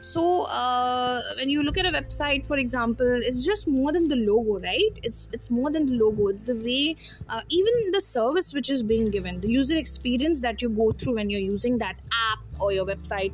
so 0.00 0.44
uh, 0.44 1.22
when 1.36 1.48
you 1.50 1.62
look 1.62 1.76
at 1.76 1.86
a 1.86 1.90
website 1.90 2.46
for 2.46 2.56
example 2.56 3.20
it's 3.22 3.44
just 3.44 3.68
more 3.68 3.92
than 3.92 4.08
the 4.08 4.16
logo 4.16 4.58
right? 4.58 4.98
It's 5.02 5.28
it's 5.32 5.50
more 5.50 5.70
than 5.70 5.86
the 5.86 5.92
logo. 5.92 6.28
It's 6.28 6.42
the 6.42 6.56
way 6.56 6.96
uh, 7.28 7.42
even 7.48 7.90
the 7.92 8.00
service 8.00 8.52
which 8.54 8.70
is 8.70 8.82
being 8.82 9.10
given 9.10 9.40
the 9.40 9.50
user 9.50 9.76
experience 9.76 10.40
that 10.40 10.62
you 10.62 10.70
go 10.70 10.92
through 10.92 11.14
when 11.16 11.28
you're 11.30 11.40
using 11.40 11.78
that 11.78 11.96
app 12.12 12.38
or 12.58 12.72
your 12.72 12.86
website 12.86 13.32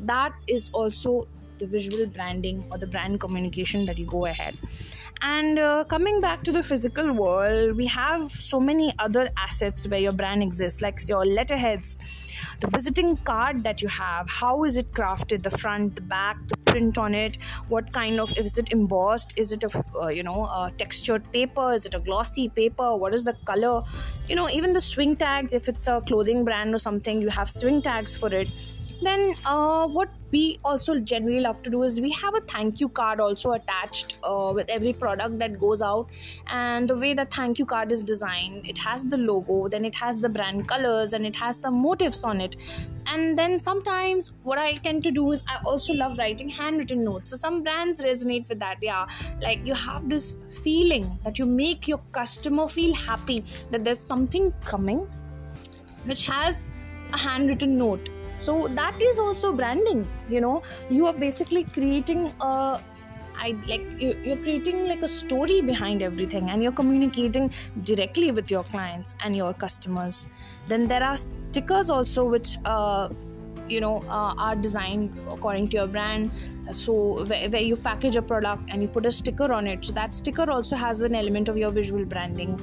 that 0.00 0.32
is 0.46 0.70
also 0.72 1.26
the 1.58 1.66
visual 1.66 2.06
branding 2.06 2.64
or 2.70 2.78
the 2.78 2.86
brand 2.86 3.20
communication 3.20 3.84
that 3.86 3.98
you 3.98 4.06
go 4.06 4.26
ahead. 4.26 4.56
And 5.20 5.58
uh, 5.58 5.84
coming 5.84 6.20
back 6.20 6.42
to 6.44 6.52
the 6.52 6.62
physical 6.62 7.12
world 7.12 7.76
we 7.76 7.86
have 7.86 8.30
so 8.30 8.60
many 8.60 8.94
other 8.98 9.30
assets 9.36 9.86
where 9.88 10.00
your 10.00 10.12
brand 10.12 10.42
exists 10.42 10.80
like 10.80 11.08
your 11.08 11.24
letterheads 11.24 11.96
the 12.60 12.68
visiting 12.68 13.16
card 13.18 13.64
that 13.64 13.82
you 13.82 13.88
have 13.88 14.28
how 14.28 14.64
is 14.64 14.76
it 14.76 14.90
crafted 14.92 15.42
the 15.42 15.50
front 15.50 15.96
the 15.96 16.02
back 16.02 16.36
the 16.48 16.56
print 16.70 16.98
on 16.98 17.14
it 17.14 17.36
what 17.68 17.92
kind 17.92 18.20
of 18.20 18.36
is 18.38 18.58
it 18.58 18.72
embossed 18.72 19.36
is 19.38 19.52
it 19.52 19.64
a 19.64 19.84
uh, 20.00 20.08
you 20.08 20.22
know 20.22 20.44
a 20.44 20.72
textured 20.78 21.30
paper 21.32 21.72
is 21.72 21.86
it 21.86 21.94
a 21.94 22.00
glossy 22.00 22.48
paper 22.48 22.96
what 22.96 23.14
is 23.14 23.24
the 23.24 23.34
color? 23.44 23.82
You 24.28 24.36
know 24.36 24.48
even 24.48 24.72
the 24.72 24.80
swing 24.80 25.16
tags 25.16 25.52
if 25.52 25.68
it's 25.68 25.86
a 25.86 26.00
clothing 26.06 26.44
brand 26.44 26.74
or 26.74 26.78
something 26.78 27.20
you 27.20 27.28
have 27.28 27.50
swing 27.50 27.82
tags 27.82 28.16
for 28.16 28.32
it 28.32 28.48
then 29.02 29.34
uh, 29.44 29.86
what 29.88 30.10
we 30.30 30.58
also 30.64 30.98
generally 30.98 31.40
love 31.40 31.62
to 31.62 31.70
do 31.70 31.82
is 31.82 32.00
we 32.00 32.10
have 32.12 32.34
a 32.34 32.40
thank 32.40 32.80
you 32.80 32.88
card 32.88 33.20
also 33.20 33.52
attached 33.52 34.18
uh, 34.22 34.52
with 34.54 34.68
every 34.68 34.92
product 34.92 35.38
that 35.38 35.58
goes 35.58 35.82
out. 35.82 36.10
And 36.48 36.88
the 36.88 36.96
way 36.96 37.14
the 37.14 37.24
thank 37.26 37.58
you 37.58 37.66
card 37.66 37.92
is 37.92 38.02
designed 38.02 38.66
it 38.66 38.78
has 38.78 39.06
the 39.06 39.16
logo 39.16 39.68
then 39.68 39.84
it 39.84 39.94
has 39.94 40.20
the 40.20 40.28
brand 40.28 40.68
colors 40.68 41.12
and 41.12 41.26
it 41.26 41.36
has 41.36 41.60
some 41.60 41.74
motifs 41.74 42.24
on 42.24 42.40
it. 42.40 42.56
And 43.06 43.38
then 43.38 43.58
sometimes 43.58 44.32
what 44.42 44.58
i 44.58 44.74
tend 44.74 45.02
to 45.04 45.10
do 45.10 45.32
is 45.32 45.42
i 45.48 45.60
also 45.64 45.94
love 45.94 46.18
writing 46.18 46.48
handwritten 46.48 47.04
notes. 47.04 47.30
So 47.30 47.36
some 47.36 47.62
brands 47.62 48.00
resonate 48.00 48.48
with 48.48 48.58
that 48.58 48.78
yeah. 48.82 49.06
Like 49.40 49.64
you 49.64 49.74
have 49.74 50.08
this 50.08 50.34
feeling 50.62 51.18
that 51.24 51.38
you 51.38 51.46
make 51.46 51.88
your 51.88 51.98
customer 52.12 52.68
feel 52.68 52.94
happy 52.94 53.44
that 53.70 53.84
there's 53.84 54.00
something 54.00 54.52
coming 54.60 55.08
which 56.04 56.24
has 56.26 56.68
a 57.12 57.18
handwritten 57.18 57.78
note 57.78 58.08
so 58.38 58.68
that 58.74 59.00
is 59.02 59.18
also 59.18 59.52
branding 59.52 60.06
you 60.28 60.40
know. 60.40 60.62
You 60.90 61.06
are 61.06 61.12
basically 61.12 61.64
creating 61.64 62.32
a 62.40 62.80
I 63.40 63.56
like 63.66 63.86
you, 63.98 64.16
you're 64.24 64.36
creating 64.36 64.88
like 64.88 65.02
a 65.02 65.08
story 65.08 65.60
behind 65.60 66.02
everything 66.02 66.50
and 66.50 66.62
you're 66.62 66.72
communicating 66.72 67.52
directly 67.82 68.32
with 68.32 68.50
your 68.50 68.64
clients 68.64 69.14
and 69.22 69.36
your 69.36 69.54
customers. 69.54 70.26
Then 70.66 70.88
there 70.88 71.02
are 71.02 71.16
stickers 71.16 71.88
also 71.88 72.24
which 72.24 72.56
uh, 72.64 73.10
you 73.68 73.80
know 73.80 73.98
uh, 74.08 74.34
are 74.46 74.56
designed 74.56 75.16
according 75.30 75.68
to 75.68 75.76
your 75.76 75.86
brand. 75.86 76.30
So 76.72 77.24
where, 77.24 77.48
where, 77.48 77.62
you 77.62 77.76
package 77.76 78.16
a 78.16 78.22
product 78.22 78.64
and 78.70 78.82
you 78.82 78.88
put 78.88 79.06
a 79.06 79.12
sticker 79.12 79.52
on 79.52 79.66
it. 79.66 79.84
So 79.84 79.92
that 79.92 80.14
sticker 80.14 80.50
also 80.50 80.76
has 80.76 81.02
an 81.02 81.14
element 81.14 81.48
of 81.48 81.56
your 81.56 81.70
visual 81.70 82.04
branding 82.04 82.60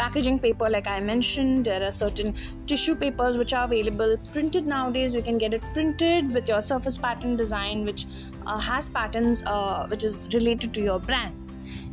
packaging 0.00 0.38
paper 0.38 0.68
like 0.74 0.86
i 0.86 0.98
mentioned 0.98 1.64
there 1.70 1.82
are 1.86 1.92
certain 1.92 2.34
tissue 2.70 2.94
papers 2.94 3.36
which 3.36 3.52
are 3.52 3.64
available. 3.64 4.16
Printed 4.32 4.66
nowadays 4.66 5.14
you 5.14 5.22
can 5.22 5.38
get 5.38 5.54
it 5.54 5.62
printed 5.72 6.32
with 6.32 6.48
your 6.48 6.62
surface 6.62 6.96
pattern 6.96 7.36
design 7.36 7.84
which 7.84 8.06
uh, 8.46 8.58
has 8.58 8.88
patterns 8.88 9.42
uh, 9.46 9.86
which 9.88 10.04
is 10.04 10.28
related 10.32 10.72
to 10.74 10.82
your 10.82 10.98
brand. 11.00 11.34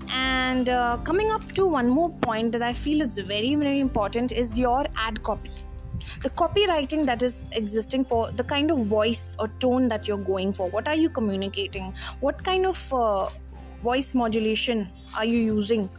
And 0.10 0.70
uh, 0.70 0.98
coming 1.04 1.32
up 1.32 1.52
to 1.54 1.66
one 1.66 1.90
more 1.90 2.10
point 2.28 2.52
that 2.52 2.62
i 2.62 2.74
feel 2.74 3.02
is 3.08 3.18
very 3.18 3.56
very 3.56 3.80
important 3.80 4.32
is 4.44 4.58
your 4.58 4.86
ad 5.08 5.24
copy. 5.24 5.52
The 6.22 6.30
copywriting 6.42 7.06
that 7.08 7.24
is 7.24 7.44
existing 7.52 8.06
for 8.06 8.32
the 8.32 8.44
kind 8.44 8.72
of 8.72 8.86
voice 8.86 9.36
or 9.40 9.48
tone 9.66 9.90
that 9.90 10.08
you're 10.08 10.26
going 10.30 10.54
for 10.54 10.70
what 10.70 10.88
are 10.88 10.96
you 10.96 11.10
communicating? 11.10 11.94
What 12.20 12.44
kind 12.44 12.66
of 12.66 12.94
uh, 12.94 13.30
voice 13.84 14.16
modulation 14.16 14.88
are 15.16 15.26
you 15.26 15.40
using 15.40 15.90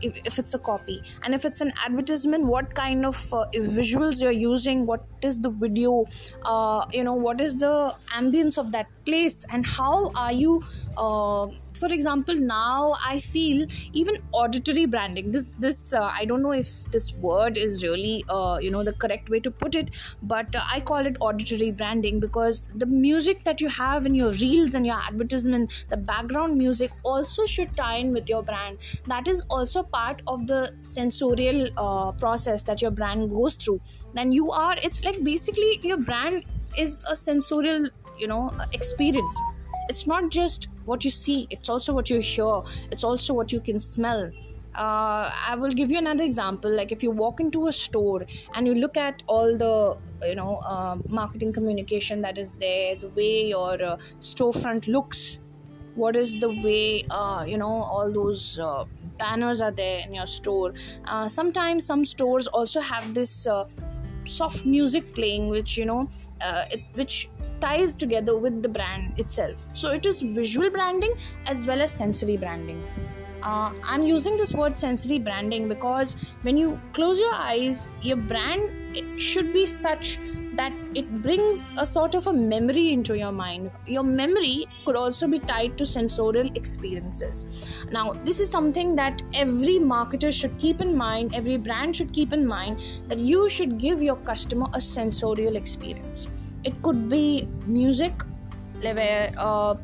if, 0.00 0.16
if 0.24 0.38
it's 0.38 0.54
a 0.54 0.58
copy. 0.58 1.02
And 1.22 1.34
if 1.34 1.44
it's 1.44 1.60
an 1.60 1.72
advertisement 1.84 2.44
what 2.44 2.74
kind 2.74 3.06
of 3.06 3.16
uh, 3.32 3.46
visuals 3.54 4.20
you're 4.20 4.30
using 4.30 4.86
what 4.86 5.04
is 5.22 5.40
the 5.40 5.50
video 5.50 6.04
uh, 6.44 6.84
you 6.92 7.04
know 7.04 7.14
what 7.14 7.40
is 7.40 7.56
the 7.56 7.94
ambience 8.12 8.58
of 8.58 8.72
that 8.72 8.86
place 9.04 9.44
and 9.50 9.64
how 9.66 10.10
are 10.14 10.32
you 10.32 10.62
uh, 10.96 11.46
for 11.84 11.92
example 11.92 12.34
now 12.34 12.94
i 13.12 13.18
feel 13.20 13.66
even 13.92 14.16
auditory 14.32 14.86
branding 14.86 15.30
this 15.30 15.52
this 15.64 15.80
uh, 15.92 16.10
i 16.20 16.24
don't 16.24 16.42
know 16.42 16.56
if 16.60 16.70
this 16.96 17.12
word 17.28 17.58
is 17.58 17.82
really 17.82 18.24
uh, 18.28 18.58
you 18.66 18.70
know 18.70 18.84
the 18.90 18.94
correct 19.04 19.28
way 19.34 19.40
to 19.40 19.50
put 19.50 19.74
it 19.82 19.90
but 20.34 20.56
uh, 20.56 20.64
i 20.76 20.80
call 20.92 21.06
it 21.12 21.16
auditory 21.20 21.70
branding 21.82 22.20
because 22.26 22.68
the 22.84 22.86
music 22.86 23.44
that 23.44 23.60
you 23.60 23.68
have 23.68 24.06
in 24.06 24.14
your 24.14 24.32
reels 24.44 24.74
and 24.74 24.86
your 24.86 25.00
advertisement 25.10 25.84
the 25.88 25.96
background 25.96 26.56
music 26.56 26.90
also 27.02 27.46
should 27.46 27.76
tie 27.76 27.96
in 27.96 28.12
with 28.12 28.28
your 28.28 28.42
brand. 28.42 28.78
That 29.06 29.28
is 29.28 29.42
also 29.50 29.82
part 29.82 30.22
of 30.26 30.46
the 30.46 30.74
sensorial 30.82 31.68
uh, 31.76 32.12
process 32.12 32.62
that 32.62 32.82
your 32.82 32.90
brand 32.90 33.30
goes 33.30 33.56
through. 33.56 33.80
Then 34.14 34.32
you 34.32 34.50
are 34.50 34.76
it's 34.82 35.04
like 35.04 35.22
basically 35.22 35.80
your 35.82 35.98
brand 35.98 36.44
is 36.76 37.02
a 37.08 37.16
sensorial 37.16 37.88
you 38.18 38.26
know 38.26 38.50
experience 38.72 39.38
it's 39.88 40.06
not 40.06 40.30
just 40.30 40.68
what 40.84 41.04
you 41.04 41.10
see 41.10 41.46
it's 41.50 41.68
also 41.68 41.92
what 41.92 42.10
you 42.10 42.20
hear 42.20 42.62
it's 42.90 43.04
also 43.04 43.34
what 43.34 43.52
you 43.52 43.60
can 43.60 43.80
smell 43.80 44.30
uh, 44.74 45.30
I 45.46 45.54
will 45.56 45.70
give 45.70 45.90
you 45.90 45.98
another 45.98 46.24
example. 46.24 46.70
Like 46.70 46.90
if 46.90 47.02
you 47.02 47.10
walk 47.10 47.40
into 47.40 47.68
a 47.68 47.72
store 47.72 48.26
and 48.54 48.66
you 48.66 48.74
look 48.74 48.96
at 48.96 49.22
all 49.26 49.56
the 49.56 49.96
you 50.26 50.34
know 50.34 50.56
uh, 50.56 50.96
marketing 51.08 51.52
communication 51.52 52.20
that 52.22 52.38
is 52.38 52.52
there, 52.52 52.96
the 52.96 53.08
way 53.08 53.46
your 53.46 53.82
uh, 53.82 53.96
storefront 54.20 54.88
looks, 54.88 55.38
what 55.94 56.16
is 56.16 56.40
the 56.40 56.50
way 56.62 57.06
uh, 57.10 57.44
you 57.46 57.56
know 57.56 57.82
all 57.82 58.12
those 58.12 58.58
uh, 58.58 58.84
banners 59.18 59.60
are 59.60 59.70
there 59.70 60.00
in 60.00 60.12
your 60.12 60.26
store. 60.26 60.74
Uh, 61.06 61.28
sometimes 61.28 61.86
some 61.86 62.04
stores 62.04 62.48
also 62.48 62.80
have 62.80 63.14
this 63.14 63.46
soft 64.26 64.66
music 64.66 65.14
playing, 65.14 65.48
which 65.48 65.76
you 65.76 65.84
know, 65.84 66.08
it, 66.70 66.82
which 66.94 67.28
ties 67.60 67.94
together 67.94 68.36
with 68.36 68.62
the 68.62 68.68
brand 68.68 69.18
itself. 69.18 69.56
So 69.74 69.90
it 69.90 70.06
is 70.06 70.20
visual 70.20 70.70
branding 70.70 71.14
as 71.46 71.66
well 71.66 71.80
as 71.80 71.92
sensory 71.92 72.36
branding. 72.36 72.82
Uh, 73.42 73.72
I'm 73.84 74.02
using 74.02 74.38
this 74.38 74.54
word 74.54 74.76
sensory 74.76 75.18
branding 75.18 75.68
because 75.68 76.16
when 76.42 76.56
you 76.56 76.80
close 76.94 77.20
your 77.20 77.34
eyes, 77.34 77.92
your 78.00 78.16
brand 78.16 79.20
should 79.20 79.52
be 79.52 79.66
such 79.66 80.18
that 80.56 80.72
it 80.94 81.22
brings 81.22 81.72
a 81.78 81.86
sort 81.86 82.14
of 82.14 82.26
a 82.26 82.32
memory 82.32 82.92
into 82.92 83.16
your 83.16 83.32
mind. 83.32 83.70
Your 83.86 84.02
memory 84.02 84.66
could 84.84 84.96
also 84.96 85.26
be 85.26 85.38
tied 85.38 85.76
to 85.78 85.86
sensorial 85.86 86.50
experiences. 86.54 87.66
Now, 87.90 88.12
this 88.24 88.40
is 88.40 88.50
something 88.50 88.94
that 88.96 89.22
every 89.32 89.78
marketer 89.78 90.32
should 90.32 90.58
keep 90.58 90.80
in 90.80 90.96
mind, 90.96 91.34
every 91.34 91.56
brand 91.56 91.96
should 91.96 92.12
keep 92.12 92.32
in 92.32 92.46
mind 92.46 92.82
that 93.08 93.18
you 93.18 93.48
should 93.48 93.78
give 93.78 94.02
your 94.02 94.16
customer 94.16 94.66
a 94.72 94.80
sensorial 94.80 95.56
experience 95.56 96.28
it 96.64 96.80
could 96.82 97.08
be 97.08 97.48
music 97.66 98.12
where 98.80 99.32
uh, 99.38 99.74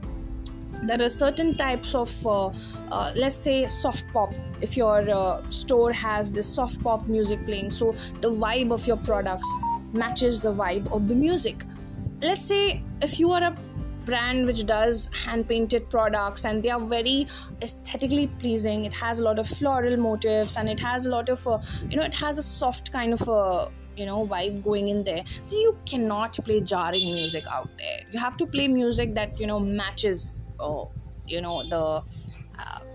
there 0.84 1.02
are 1.02 1.08
certain 1.08 1.54
types 1.54 1.94
of 1.94 2.26
uh, 2.26 2.46
uh, 2.90 3.12
let's 3.14 3.36
say 3.36 3.66
soft 3.66 4.04
pop 4.12 4.32
if 4.60 4.76
your 4.76 5.08
uh, 5.10 5.42
store 5.50 5.92
has 5.92 6.30
this 6.32 6.46
soft 6.46 6.82
pop 6.82 7.06
music 7.06 7.44
playing 7.44 7.70
so 7.70 7.92
the 8.20 8.30
vibe 8.30 8.72
of 8.72 8.86
your 8.86 8.96
products 8.98 9.48
matches 9.92 10.42
the 10.42 10.52
vibe 10.52 10.90
of 10.92 11.08
the 11.08 11.14
music. 11.14 11.64
Let's 12.22 12.44
say 12.44 12.82
if 13.02 13.18
you 13.18 13.32
are 13.32 13.42
a 13.42 13.56
brand 14.04 14.46
which 14.46 14.66
does 14.66 15.10
hand 15.24 15.46
painted 15.46 15.88
products 15.90 16.44
and 16.44 16.62
they 16.62 16.70
are 16.70 16.80
very 16.80 17.26
aesthetically 17.62 18.26
pleasing 18.38 18.86
it 18.86 18.94
has 18.94 19.20
a 19.20 19.22
lot 19.22 19.38
of 19.38 19.46
floral 19.46 19.96
motifs 19.98 20.56
and 20.56 20.70
it 20.70 20.80
has 20.80 21.04
a 21.04 21.10
lot 21.10 21.28
of 21.28 21.46
uh, 21.46 21.58
you 21.88 21.96
know 21.98 22.02
it 22.02 22.14
has 22.14 22.38
a 22.38 22.42
soft 22.42 22.90
kind 22.92 23.12
of 23.12 23.28
a 23.28 23.70
you 23.96 24.06
know 24.06 24.26
vibe 24.26 24.62
going 24.64 24.88
in 24.88 25.04
there 25.04 25.22
you 25.50 25.76
cannot 25.84 26.32
play 26.44 26.60
jarring 26.60 27.12
music 27.12 27.44
out 27.46 27.68
there. 27.76 28.00
You 28.10 28.18
have 28.18 28.36
to 28.38 28.46
play 28.46 28.68
music 28.68 29.14
that 29.14 29.38
you 29.38 29.46
know 29.46 29.60
matches 29.60 30.42
oh, 30.58 30.90
you 31.26 31.40
know 31.40 31.62
the 31.68 32.02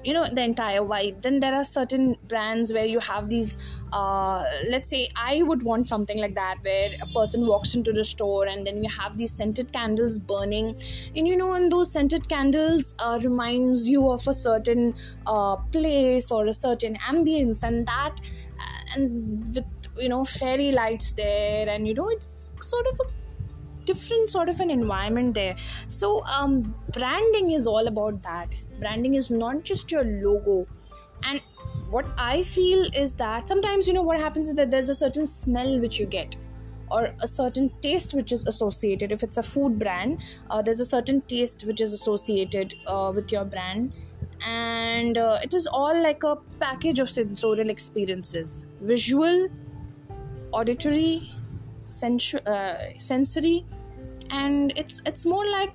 you 0.05 0.13
know 0.13 0.27
the 0.31 0.41
entire 0.41 0.81
vibe 0.81 1.21
then 1.21 1.39
there 1.39 1.53
are 1.55 1.63
certain 1.63 2.15
brands 2.27 2.71
where 2.71 2.85
you 2.85 2.99
have 2.99 3.29
these 3.29 3.57
uh, 3.91 4.43
let's 4.69 4.89
say 4.89 5.09
i 5.15 5.41
would 5.41 5.63
want 5.63 5.87
something 5.87 6.19
like 6.19 6.35
that 6.35 6.57
where 6.61 6.91
a 7.01 7.07
person 7.07 7.47
walks 7.47 7.73
into 7.75 7.91
the 7.91 8.05
store 8.05 8.45
and 8.45 8.67
then 8.67 8.83
you 8.83 8.89
have 8.89 9.17
these 9.17 9.31
scented 9.31 9.71
candles 9.73 10.19
burning. 10.19 10.75
And 11.15 11.27
you 11.27 11.35
know 11.35 11.53
and 11.53 11.71
those 11.71 11.91
scented 11.91 12.27
candles 12.29 12.95
uh, 12.99 13.19
reminds 13.23 13.87
you 13.87 14.09
of 14.09 14.27
a 14.27 14.33
certain 14.33 14.95
uh, 15.25 15.55
place 15.77 16.31
or 16.31 16.47
a 16.47 16.53
certain 16.53 16.95
ambience 16.97 17.63
and 17.63 17.85
that 17.87 18.19
uh, 18.59 18.95
and 18.95 19.55
with 19.55 19.65
you 19.97 20.09
know 20.09 20.23
fairy 20.23 20.71
lights 20.71 21.11
there 21.11 21.69
and 21.69 21.87
you 21.87 21.93
know 21.93 22.09
it's 22.09 22.47
sort 22.61 22.85
of 22.87 22.99
a 22.99 23.09
different 23.85 24.29
sort 24.29 24.49
of 24.49 24.59
an 24.59 24.71
environment 24.71 25.33
there. 25.35 25.55
So 25.87 26.23
um, 26.25 26.75
branding 26.91 27.51
is 27.51 27.67
all 27.67 27.87
about 27.87 28.23
that 28.23 28.55
branding 28.79 29.15
is 29.15 29.29
not 29.29 29.63
just 29.63 29.91
your 29.91 30.03
logo. 30.03 30.67
And 31.23 31.41
what 31.89 32.05
i 32.17 32.41
feel 32.41 32.85
is 32.93 33.15
that 33.15 33.47
sometimes 33.47 33.87
you 33.87 33.93
know 33.93 34.01
what 34.01 34.19
happens 34.19 34.47
is 34.47 34.55
that 34.55 34.71
there's 34.71 34.89
a 34.89 34.95
certain 34.95 35.27
smell 35.27 35.79
which 35.79 35.99
you 35.99 36.05
get 36.05 36.35
or 36.91 37.13
a 37.21 37.27
certain 37.27 37.71
taste 37.81 38.13
which 38.13 38.31
is 38.31 38.45
associated. 38.45 39.11
If 39.11 39.23
it's 39.23 39.37
a 39.37 39.43
food 39.43 39.79
brand 39.79 40.21
uh, 40.49 40.61
there's 40.61 40.79
a 40.79 40.85
certain 40.85 41.21
taste 41.21 41.65
which 41.65 41.81
is 41.81 41.93
associated 41.93 42.75
uh, 42.87 43.11
with 43.13 43.31
your 43.31 43.45
brand. 43.45 43.93
And 44.45 45.17
uh, 45.17 45.39
it 45.41 45.53
is 45.53 45.65
all 45.67 45.99
like 46.01 46.23
a 46.23 46.35
package 46.59 46.99
of 46.99 47.09
sensorial 47.09 47.69
experiences. 47.69 48.65
Visual 48.81 49.47
auditory 50.51 51.31
sensu- 51.85 52.37
uh, 52.39 52.75
sensory 52.97 53.65
and 54.29 54.73
it's 54.75 55.01
it's 55.05 55.25
more 55.25 55.45
like 55.45 55.73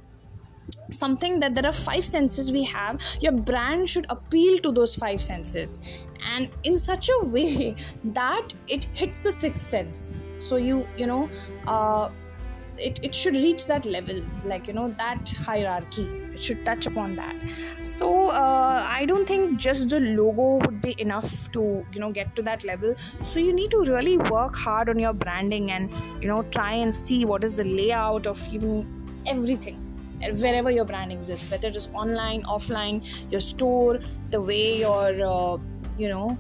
something 0.91 1.41
that 1.41 1.55
there 1.55 1.67
are 1.67 1.73
five 1.73 2.05
senses 2.05 2.51
we 2.53 2.63
have 2.65 3.01
your 3.21 3.33
brand 3.33 3.89
should 3.89 4.07
appeal 4.09 4.59
to 4.59 4.73
those 4.73 4.95
five 4.95 5.21
senses. 5.21 5.79
And 6.35 6.51
in 6.65 6.79
such 6.79 7.09
a 7.09 7.25
way 7.25 7.77
that 8.05 8.55
it 8.69 8.85
hits 8.95 9.21
the 9.21 9.33
sixth 9.33 9.69
sense. 9.69 10.19
So 10.39 10.57
you 10.57 10.87
you 10.97 11.07
know 11.07 11.29
uh, 11.67 12.11
it, 12.79 12.99
it 13.03 13.15
should 13.15 13.37
reach 13.37 13.67
that 13.67 13.85
level 13.85 14.23
like 14.45 14.67
you 14.67 14.73
know 14.73 14.95
that 14.99 15.29
hierarchy. 15.29 16.09
It 16.33 16.41
should 16.41 16.65
touch 16.65 16.87
upon 16.87 17.17
that. 17.17 17.37
So 17.83 18.31
uh, 18.31 18.85
i 18.89 19.05
don't 19.07 19.27
think 19.27 19.59
just 19.59 19.89
the 19.89 20.01
logo 20.01 20.65
would 20.65 20.81
be 20.81 20.95
enough 20.99 21.51
to 21.53 21.85
you 21.93 22.01
know 22.01 22.11
get 22.13 22.35
to 22.37 22.43
that 22.43 22.65
level. 22.65 22.95
So 23.21 23.41
you 23.41 23.53
need 23.53 23.71
to 23.73 23.83
really 23.85 24.17
work 24.19 24.57
hard 24.57 24.89
on 24.89 24.99
your 24.99 25.13
branding 25.13 25.71
and 25.73 25.93
you 26.23 26.29
know 26.29 26.43
try 26.45 26.73
and 26.73 26.95
see 26.95 27.25
what 27.25 27.45
is 27.45 27.55
the 27.55 27.65
layout 27.65 28.27
of 28.27 28.49
even 28.53 28.97
everything 29.27 29.90
wherever 30.43 30.71
your 30.71 30.85
brand 30.85 31.13
exists 31.13 31.51
whether 31.51 31.69
it 31.69 31.77
is 31.77 31.89
online 31.95 32.43
offline 32.45 33.03
your 33.31 33.41
store 33.41 33.99
the 34.31 34.41
way 34.41 34.79
your 34.79 35.11
uh, 35.23 35.59
you 35.99 36.09
know 36.09 36.39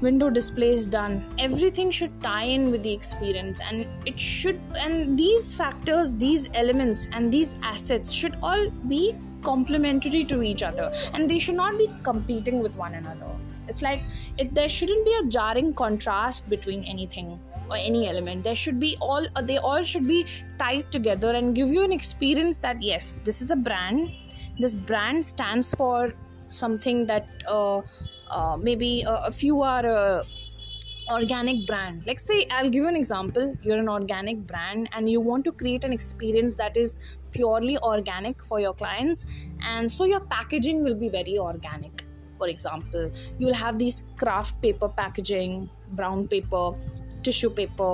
window 0.00 0.28
display 0.28 0.72
is 0.72 0.86
done 0.86 1.24
everything 1.38 1.90
should 1.90 2.20
tie 2.20 2.44
in 2.44 2.70
with 2.70 2.82
the 2.82 2.92
experience. 2.92 3.60
And 3.60 3.86
it 4.04 4.18
should 4.18 4.60
and 4.78 5.18
these 5.18 5.54
factors 5.54 6.14
these 6.14 6.50
elements 6.54 7.08
and 7.12 7.32
these 7.32 7.54
assets 7.62 8.12
should 8.12 8.34
all 8.42 8.70
be 8.88 9.14
complementary 9.42 10.24
to 10.24 10.42
each 10.42 10.62
other. 10.62 10.92
And 11.14 11.30
they 11.30 11.38
should 11.38 11.54
not 11.54 11.78
be 11.78 11.88
competing 12.02 12.60
with 12.60 12.76
one 12.76 12.94
another. 12.94 13.30
It's 13.68 13.82
like 13.82 14.02
it 14.38 14.54
there 14.54 14.68
shouldn't 14.68 15.04
be 15.04 15.14
a 15.22 15.26
jarring 15.26 15.72
contrast 15.74 16.48
between 16.48 16.84
anything 16.84 17.40
or 17.70 17.76
any 17.76 18.08
element. 18.08 18.44
There 18.44 18.54
should 18.54 18.78
be 18.80 18.96
all 19.00 19.26
they 19.42 19.58
all 19.58 19.82
should 19.82 20.06
be 20.06 20.26
tied 20.58 20.90
together 20.90 21.32
and 21.32 21.54
give 21.54 21.68
you 21.68 21.82
an 21.82 21.92
experience 21.92 22.58
that 22.60 22.82
yes 22.82 23.20
this 23.24 23.42
is 23.42 23.50
a 23.50 23.56
brand. 23.56 24.12
This 24.58 24.74
brand 24.74 25.24
stands 25.24 25.74
for 25.74 26.14
something 26.48 27.06
that 27.06 27.28
uh, 27.48 27.82
uh, 28.30 28.56
maybe 28.56 29.02
a, 29.02 29.14
a 29.26 29.30
few 29.30 29.62
are 29.62 29.86
uh, 29.86 30.24
organic 31.12 31.64
brand 31.68 32.04
like 32.04 32.18
say 32.18 32.44
i'll 32.50 32.64
give 32.64 32.82
you 32.82 32.88
an 32.88 32.96
example. 32.96 33.54
You're 33.62 33.78
an 33.78 33.88
organic 33.88 34.46
brand 34.46 34.88
and 34.92 35.08
you 35.08 35.20
want 35.20 35.44
to 35.44 35.52
create 35.52 35.84
an 35.84 35.92
experience 35.92 36.56
that 36.56 36.76
is 36.76 36.98
purely 37.32 37.78
organic 37.78 38.44
for 38.44 38.60
your 38.60 38.74
clients 38.74 39.26
and 39.62 39.92
so 39.92 40.04
your 40.04 40.20
packaging 40.20 40.82
will 40.82 40.94
be 40.94 41.08
very 41.08 41.38
organic. 41.38 42.04
For 42.38 42.48
example 42.48 43.10
you'll 43.38 43.54
have 43.54 43.78
these 43.78 44.02
craft 44.16 44.60
paper 44.60 44.88
packaging 44.88 45.70
brown 45.92 46.26
paper 46.28 46.74
tissue 47.28 47.50
paper 47.50 47.92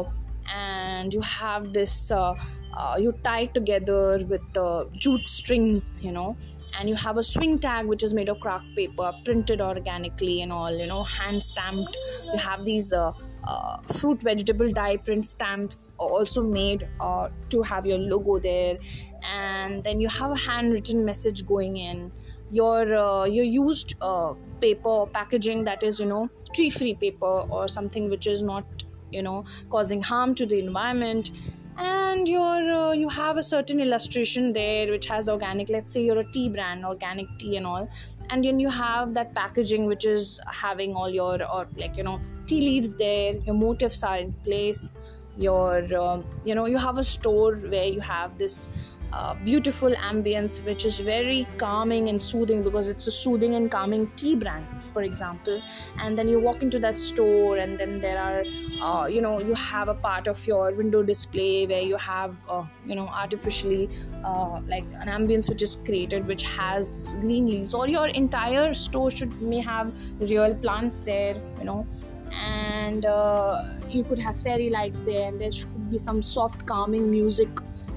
and 0.55 1.15
you 1.15 1.21
have 1.21 1.73
this 1.73 2.11
uh, 2.11 2.35
uh, 2.77 2.97
you 2.99 3.13
tie 3.25 3.47
together 3.47 4.25
with 4.33 4.43
the 4.55 4.67
jute 5.05 5.29
strings 5.39 6.03
you 6.03 6.13
know 6.13 6.37
and 6.79 6.89
you 6.89 6.95
have 6.95 7.19
a 7.19 7.23
swing 7.23 7.59
tag 7.59 7.87
which 7.87 8.03
is 8.03 8.15
made 8.15 8.29
of 8.29 8.41
craft 8.41 8.67
paper 8.77 9.13
printed 9.25 9.61
organically 9.61 10.43
and 10.43 10.53
all 10.53 10.75
you 10.75 10.87
know 10.87 11.03
hand 11.03 11.43
stamped. 11.43 11.97
You 12.33 12.39
have 12.39 12.65
these 12.65 12.93
uh, 12.93 13.13
uh, 13.45 13.83
fruit 13.83 14.23
vegetable 14.23 14.73
dye 14.73 14.97
print 14.97 15.25
stamps 15.25 15.91
also 15.99 16.43
made 16.43 16.89
uh, 17.01 17.29
to 17.51 17.63
have 17.63 17.87
your 17.87 17.99
logo 17.99 18.39
there. 18.39 18.79
And 19.23 19.85
then 19.85 20.01
you 20.01 20.09
have 20.09 20.31
a 20.31 20.37
handwritten 20.37 21.05
message 21.05 21.47
going 21.47 21.77
in. 21.77 22.13
Your 22.51 22.95
uh, 22.95 23.25
your 23.25 23.45
used 23.45 23.95
uh, 24.01 24.35
paper 24.61 25.07
packaging 25.07 25.65
that 25.65 25.83
is 25.83 26.01
you 26.01 26.07
know 26.07 26.29
tree 26.55 26.71
free 26.71 26.95
paper 26.95 27.47
or 27.51 27.69
something 27.69 28.11
which 28.11 28.27
is 28.27 28.43
not 28.43 28.85
you 29.13 29.23
know 29.23 29.45
causing 29.71 30.03
harm 30.03 30.35
to 30.37 30.47
the 30.47 30.59
environment. 30.59 31.31
And 31.79 32.29
your 32.29 32.73
uh, 32.73 32.93
you 32.93 33.09
have 33.09 33.39
a 33.39 33.43
certain 33.43 33.81
illustration 33.81 34.53
there 34.53 34.91
which 34.91 35.07
has 35.07 35.29
organic 35.29 35.71
let's 35.71 35.93
say 35.93 36.05
you're 36.05 36.19
a 36.19 36.33
tea 36.33 36.49
brand 36.49 36.85
organic 36.85 37.27
tea 37.39 37.57
and 37.57 37.67
all. 37.67 37.89
And 38.31 38.45
then 38.45 38.61
you 38.61 38.69
have 38.69 39.15
that 39.15 39.35
packaging 39.35 39.87
which 39.87 40.05
is 40.05 40.39
having 40.47 40.95
all 40.95 41.11
your 41.11 41.43
or 41.51 41.67
like 41.77 41.97
you 41.97 42.03
know 42.03 42.21
tea 42.47 42.61
leaves 42.61 42.95
there 42.97 43.35
your 43.37 43.55
motifs 43.55 44.03
are 44.03 44.19
in 44.19 44.33
place. 44.33 44.91
Your 45.39 45.79
uh, 45.95 46.23
you 46.45 46.55
know 46.55 46.67
you 46.67 46.77
have 46.77 46.99
a 46.99 47.03
store 47.03 47.55
where 47.55 47.87
you 47.87 48.01
have 48.01 48.37
this 48.37 48.69
uh, 49.13 49.35
beautiful 49.35 49.93
ambience 49.93 50.65
which 50.65 50.85
is 50.85 50.99
very 50.99 51.47
calming 51.59 52.09
and 52.09 52.21
soothing 52.21 52.63
because 52.63 52.89
it's 52.89 53.07
a 53.07 53.11
soothing 53.11 53.55
and 53.55 53.71
calming 53.71 54.07
tea 54.17 54.35
brand 54.35 54.67
for 54.83 55.03
example. 55.03 55.63
And 55.99 56.17
then 56.17 56.29
you 56.29 56.39
walk 56.39 56.63
into 56.63 56.79
that 56.81 56.99
store 56.99 57.59
and 57.59 57.79
then 57.79 58.01
there 58.01 58.19
are 58.19 58.45
uh, 58.81 59.07
you 59.07 59.21
know 59.21 59.41
you 59.41 59.55
have 59.55 59.89
a 59.89 59.95
part 59.95 60.27
of 60.27 60.47
your 60.47 60.73
window 60.73 61.03
display 61.03 61.67
where 61.67 61.83
you 61.83 61.97
have 61.97 62.37
uh, 62.49 62.65
you 62.87 62.95
know 62.95 63.07
artificially 63.07 63.91
uh, 64.25 64.61
like 64.67 64.85
an 64.95 65.09
ambience 65.09 65.49
which 65.49 65.63
is 65.63 65.77
created 65.85 66.27
which 66.27 66.43
has 66.43 67.15
green 67.21 67.47
leaves. 67.47 67.75
Or 67.75 67.89
your 67.89 68.09
entire 68.09 68.73
store 68.75 69.11
should 69.11 69.41
may 69.43 69.61
have 69.61 69.93
real 70.21 70.55
plants 70.55 71.01
there 71.01 71.37
you 71.59 71.65
know. 71.65 71.87
And 72.33 73.05
uh, 73.05 73.63
you 73.89 74.05
could 74.05 74.19
have 74.19 74.41
fairy 74.41 74.71
lights 74.71 75.03
there 75.03 75.29
and 75.29 75.39
there 75.39 75.51
should 75.51 75.91
be 75.91 75.99
some 75.99 76.23
soft 76.23 76.65
calming 76.65 77.11
music 77.11 77.51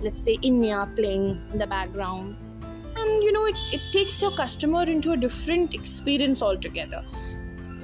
let's 0.06 0.24
say 0.24 0.38
Enya 0.38 0.96
playing 0.96 1.42
in 1.52 1.58
the 1.60 1.68
background. 1.68 2.36
And 2.96 3.24
you 3.24 3.32
know, 3.32 3.46
it, 3.46 3.56
it 3.74 3.82
takes 3.92 4.22
your 4.22 4.32
customer 4.36 4.84
into 4.84 5.12
a 5.12 5.18
different 5.18 5.74
experience 5.74 6.42
altogether. 6.42 7.04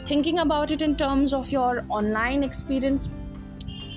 Thinking 0.06 0.40
about 0.40 0.72
it 0.72 0.82
in 0.82 0.96
terms 0.96 1.34
of 1.34 1.52
your 1.52 1.84
online 1.90 2.44
experience, 2.44 3.10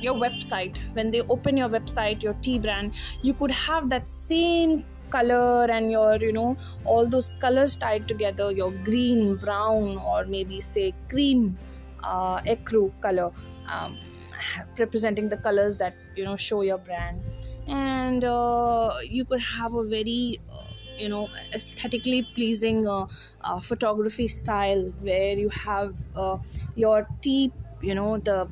your 0.01 0.15
website, 0.15 0.77
when 0.95 1.11
they 1.11 1.21
open 1.23 1.57
your 1.57 1.69
website, 1.69 2.23
your 2.23 2.35
tea 2.35 2.59
brand, 2.59 2.95
you 3.23 3.35
could 3.35 3.51
have 3.51 3.89
that 3.91 4.09
same 4.09 4.85
color 5.11 5.65
and 5.71 5.93
your 5.93 6.17
you 6.17 6.33
know 6.33 6.57
all 6.85 7.09
those 7.09 7.35
colors 7.41 7.77
tied 7.77 8.09
together 8.09 8.51
your 8.51 8.71
green 8.87 9.37
brown 9.37 9.99
or 9.99 10.25
maybe 10.25 10.61
say 10.61 10.93
cream 11.09 11.57
uh, 12.03 12.41
ecru 12.55 12.91
color 13.01 13.31
um, 13.69 13.97
representing 14.79 15.29
the 15.29 15.37
colors 15.37 15.77
that 15.77 15.95
you 16.17 16.25
know 16.25 16.37
show 16.37 16.63
your 16.63 16.79
brand 16.79 17.21
and 17.67 18.25
uh, 18.25 18.99
you 19.03 19.25
could 19.25 19.41
have 19.41 19.75
a 19.75 19.85
very 19.87 20.41
uh, 20.51 20.67
you 20.99 21.09
know 21.09 21.29
aesthetically 21.53 22.23
pleasing 22.35 22.87
uh, 22.87 23.07
uh, 23.41 23.61
photography 23.61 24.27
style 24.29 24.83
where 25.01 25.37
you 25.37 25.49
have 25.49 25.97
uh, 26.15 26.39
your 26.75 27.07
tea 27.21 27.53
you 27.83 27.95
know 27.95 28.19
the 28.19 28.49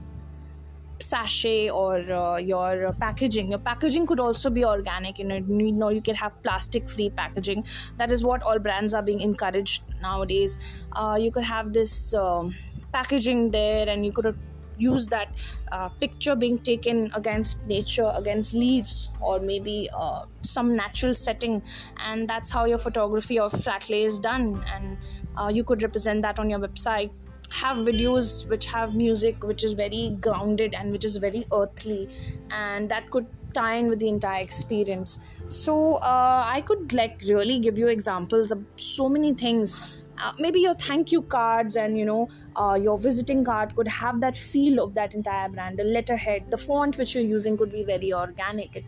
sachet 1.00 1.68
or 1.68 1.96
uh, 2.12 2.36
your 2.36 2.92
packaging. 3.00 3.50
Your 3.50 3.58
packaging 3.58 4.06
could 4.06 4.20
also 4.20 4.50
be 4.50 4.64
organic 4.64 5.18
you 5.18 5.24
know 5.24 5.36
you 5.36 5.72
know 5.72 5.88
you 5.88 6.00
can 6.02 6.14
have 6.14 6.40
plastic 6.42 6.88
free 6.88 7.10
packaging. 7.10 7.64
That 7.96 8.12
is 8.12 8.24
what 8.24 8.42
all 8.42 8.58
brands 8.58 8.94
are 8.94 9.02
being 9.02 9.20
encouraged 9.20 9.82
nowadays. 10.00 10.58
Uh, 10.92 11.18
you 11.20 11.32
could 11.32 11.44
have 11.44 11.72
this 11.72 12.14
um, 12.14 12.54
packaging 12.92 13.50
there 13.50 13.88
and 13.88 14.06
you 14.06 14.12
could 14.12 14.38
use 14.82 15.06
that 15.08 15.28
uh, 15.70 15.88
picture 16.04 16.34
being 16.34 16.58
taken 16.58 17.10
against 17.14 17.66
nature 17.66 18.10
against 18.14 18.54
leaves 18.54 19.10
or 19.20 19.38
maybe 19.40 19.88
uh, 19.94 20.24
some 20.42 20.74
natural 20.76 21.14
setting. 21.14 21.62
And 21.98 22.28
that's 22.28 22.50
how 22.50 22.64
your 22.64 22.78
photography 22.78 23.38
of 23.38 23.52
flat 23.52 23.88
lay 23.88 24.04
is 24.04 24.18
done. 24.18 24.64
And 24.74 24.98
uh, 25.36 25.48
you 25.48 25.64
could 25.64 25.82
represent 25.82 26.22
that 26.22 26.38
on 26.38 26.50
your 26.50 26.60
website. 26.60 27.10
Have 27.50 27.78
videos 27.78 28.48
which 28.48 28.66
have 28.66 28.94
music 28.94 29.44
which 29.44 29.62
is 29.62 29.74
very 29.74 30.16
grounded 30.20 30.74
and 30.74 30.90
which 30.90 31.04
is 31.04 31.16
very 31.16 31.46
earthly. 31.52 32.08
And 32.50 32.88
that 32.88 33.10
could 33.10 33.26
tie 33.52 33.74
in 33.74 33.88
with 33.88 33.98
the 33.98 34.08
entire 34.08 34.42
experience. 34.42 35.18
So 35.46 35.94
uh, 35.96 36.42
i 36.46 36.60
could 36.62 36.92
like 36.92 37.20
really 37.28 37.58
give 37.60 37.78
you 37.78 37.88
examples 37.88 38.52
of 38.52 38.64
so 38.76 39.08
many 39.08 39.34
things 39.34 40.01
uh, 40.22 40.32
maybe 40.38 40.60
your 40.60 40.74
thank 40.74 41.12
you 41.12 41.22
cards 41.22 41.76
and 41.76 41.98
you 41.98 42.04
know 42.04 42.28
uh, 42.56 42.78
your 42.80 42.98
visiting 42.98 43.44
card 43.44 43.74
could 43.76 43.88
have 43.88 44.20
that 44.20 44.36
feel 44.36 44.82
of 44.82 44.94
that 44.94 45.14
entire 45.14 45.48
brand. 45.48 45.78
The 45.78 45.84
letterhead 45.84 46.50
the 46.50 46.58
font 46.58 46.98
which 46.98 47.14
you're 47.14 47.24
using 47.24 47.56
could 47.56 47.72
be 47.72 47.84
very 47.84 48.12
organic. 48.12 48.76
It, 48.76 48.84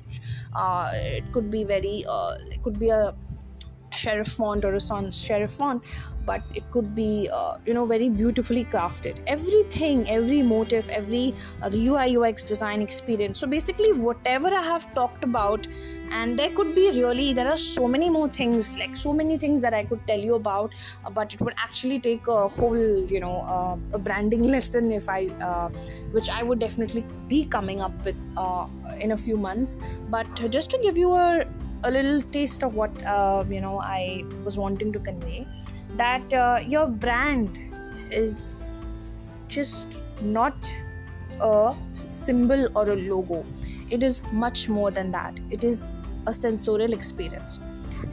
uh, 0.55 0.91
it 0.93 1.33
could 1.33 1.51
be 1.51 1.65
very 1.65 2.05
uh, 2.09 2.37
it 2.51 2.63
could 2.63 2.79
be 2.79 2.91
a 2.91 3.15
serif 3.93 4.29
font 4.37 4.65
or 4.65 4.75
a 4.75 4.81
sans 4.81 5.17
serif 5.17 5.57
font 5.57 5.85
but 6.27 6.43
it 6.55 6.65
could 6.73 6.95
be 6.95 7.29
uh, 7.33 7.59
you 7.67 7.75
know 7.75 7.85
very 7.87 8.09
beautifully 8.09 8.65
crafted. 8.65 9.21
Everything 9.27 10.09
every 10.11 10.43
motive 10.43 10.89
every 10.91 11.35
uh, 11.63 11.69
the 11.69 11.87
ui 11.89 12.17
ux 12.17 12.45
design 12.45 12.83
experience. 12.83 13.39
So 13.39 13.47
basically 13.47 13.93
whatever 13.93 14.49
i 14.49 14.63
have 14.63 14.93
talked 14.95 15.25
about 15.25 15.69
and 16.21 16.39
there 16.39 16.51
could 16.59 16.75
be 16.75 16.87
really 16.99 17.33
there 17.33 17.49
are 17.53 17.57
so 17.57 17.89
many 17.95 18.09
more 18.17 18.29
things 18.29 18.77
like 18.79 18.97
so 19.05 19.13
many 19.21 19.37
things 19.45 19.63
that 19.67 19.75
i 19.75 19.85
could 19.85 20.07
tell 20.07 20.25
you 20.29 20.35
about 20.35 20.73
uh, 21.05 21.11
but 21.11 21.35
it 21.35 21.41
would 21.41 21.55
actually 21.67 21.99
take 21.99 22.27
a 22.29 22.49
whole 22.57 22.83
you 23.15 23.21
know 23.21 23.37
uh, 23.57 23.77
a 23.93 23.99
branding 23.99 24.43
lesson 24.57 24.93
if 24.93 25.09
i 25.09 25.27
uh, 25.51 25.69
which 26.19 26.31
i 26.31 26.43
would 26.43 26.59
definitely 26.59 27.05
be 27.29 27.45
coming 27.57 27.81
up 27.81 28.05
with 28.05 28.17
uh, 28.37 28.67
in 29.01 29.13
a 29.13 29.17
few 29.17 29.37
months. 29.37 29.79
But 30.09 30.51
just 30.51 30.71
to 30.71 30.79
give 30.79 30.97
you 30.97 31.13
a 31.13 31.47
a 31.87 31.91
little 31.91 32.23
taste 32.35 32.63
of 32.65 32.75
what 32.75 33.03
uh, 33.05 33.45
you 33.49 33.61
know 33.61 33.79
I 33.79 34.25
was 34.45 34.59
wanting 34.59 34.93
to 34.93 34.99
convey 34.99 35.47
that 35.97 36.35
uh, 36.35 36.61
your 36.67 36.87
brand 36.87 37.59
is 38.11 39.35
just 39.49 39.99
not 40.23 40.75
a 41.41 41.75
symbol 42.07 42.69
or 42.75 42.89
a 42.91 42.97
logo 42.97 43.45
it 43.91 44.03
is 44.03 44.23
much 44.33 44.69
more 44.69 44.91
than 44.91 45.11
that. 45.13 45.39
It 45.51 45.65
is 45.65 46.15
a 46.27 46.33
sensorial 46.33 46.93
experience. 46.93 47.59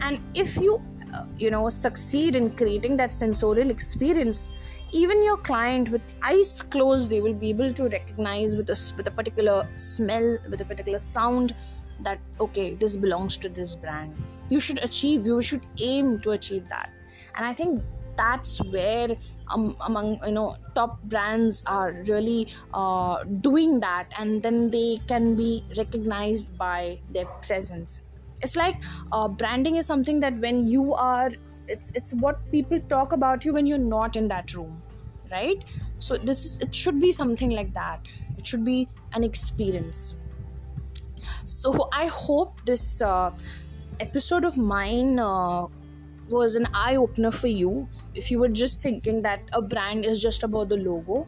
And 0.01 0.19
if 0.33 0.57
you 0.57 0.81
uh, 1.13 1.25
you 1.37 1.51
know 1.51 1.67
succeed 1.67 2.35
in 2.35 2.55
creating 2.55 2.95
that 2.95 3.13
sensorial 3.13 3.69
experience 3.69 4.47
even 4.93 5.21
your 5.21 5.35
client 5.35 5.89
with 5.89 6.01
eyes 6.23 6.61
closed 6.61 7.09
they 7.09 7.19
will 7.19 7.33
be 7.33 7.49
able 7.49 7.73
to 7.73 7.89
recognize 7.89 8.55
with 8.55 8.69
a 8.69 8.93
with 8.95 9.07
a 9.07 9.11
particular 9.11 9.67
smell 9.75 10.37
with 10.49 10.61
a 10.61 10.65
particular 10.65 10.99
sound 10.99 11.53
that 11.99 12.17
okay 12.39 12.75
this 12.75 12.95
belongs 12.95 13.35
to 13.37 13.49
this 13.49 13.75
brand. 13.75 14.15
You 14.49 14.61
should 14.61 14.81
achieve 14.83 15.25
you 15.25 15.41
should 15.41 15.65
aim 15.79 16.19
to 16.21 16.31
achieve 16.31 16.69
that. 16.69 16.89
And 17.35 17.45
i 17.45 17.53
think 17.53 17.83
that's 18.17 18.61
where 18.63 19.15
um, 19.49 19.75
among 19.81 20.19
you 20.25 20.31
know 20.31 20.57
top 20.75 21.01
brands 21.03 21.63
are 21.65 21.91
really 22.07 22.47
uh, 22.73 23.23
doing 23.41 23.79
that 23.79 24.07
and 24.17 24.41
then 24.41 24.69
they 24.69 24.99
can 25.07 25.35
be 25.35 25.63
recognized 25.77 26.57
by 26.57 26.99
their 27.11 27.25
presence. 27.47 28.01
It's 28.41 28.55
like 28.55 28.75
uh, 29.11 29.27
branding 29.27 29.75
is 29.75 29.85
something 29.85 30.19
that 30.19 30.37
when 30.39 30.65
you 30.67 30.93
are 30.93 31.31
it's 31.67 31.91
it's 31.95 32.13
what 32.13 32.39
people 32.51 32.79
talk 32.89 33.13
about 33.13 33.45
you 33.45 33.53
when 33.53 33.65
you're 33.65 33.77
not 33.77 34.15
in 34.15 34.27
that 34.27 34.53
room 34.55 34.81
right? 35.31 35.63
So 35.97 36.17
this 36.17 36.45
is 36.45 36.59
it 36.59 36.75
should 36.75 36.99
be 36.99 37.11
something 37.11 37.49
like 37.49 37.73
that. 37.73 38.07
It 38.37 38.45
should 38.45 38.65
be 38.65 38.87
an 39.13 39.23
experience. 39.23 40.15
So 41.45 41.89
I 41.93 42.07
hope 42.07 42.65
this 42.65 43.01
uh, 43.01 43.31
episode 43.99 44.45
of 44.45 44.57
mine 44.57 45.19
uh, 45.19 45.67
was 46.29 46.55
an 46.55 46.67
eye 46.73 46.95
opener 46.95 47.31
for 47.31 47.47
you. 47.47 47.87
If 48.13 48.31
you 48.31 48.39
were 48.39 48.49
just 48.49 48.81
thinking 48.81 49.21
that 49.23 49.41
a 49.53 49.61
brand 49.61 50.05
is 50.05 50.21
just 50.21 50.43
about 50.43 50.69
the 50.69 50.77
logo, 50.77 51.27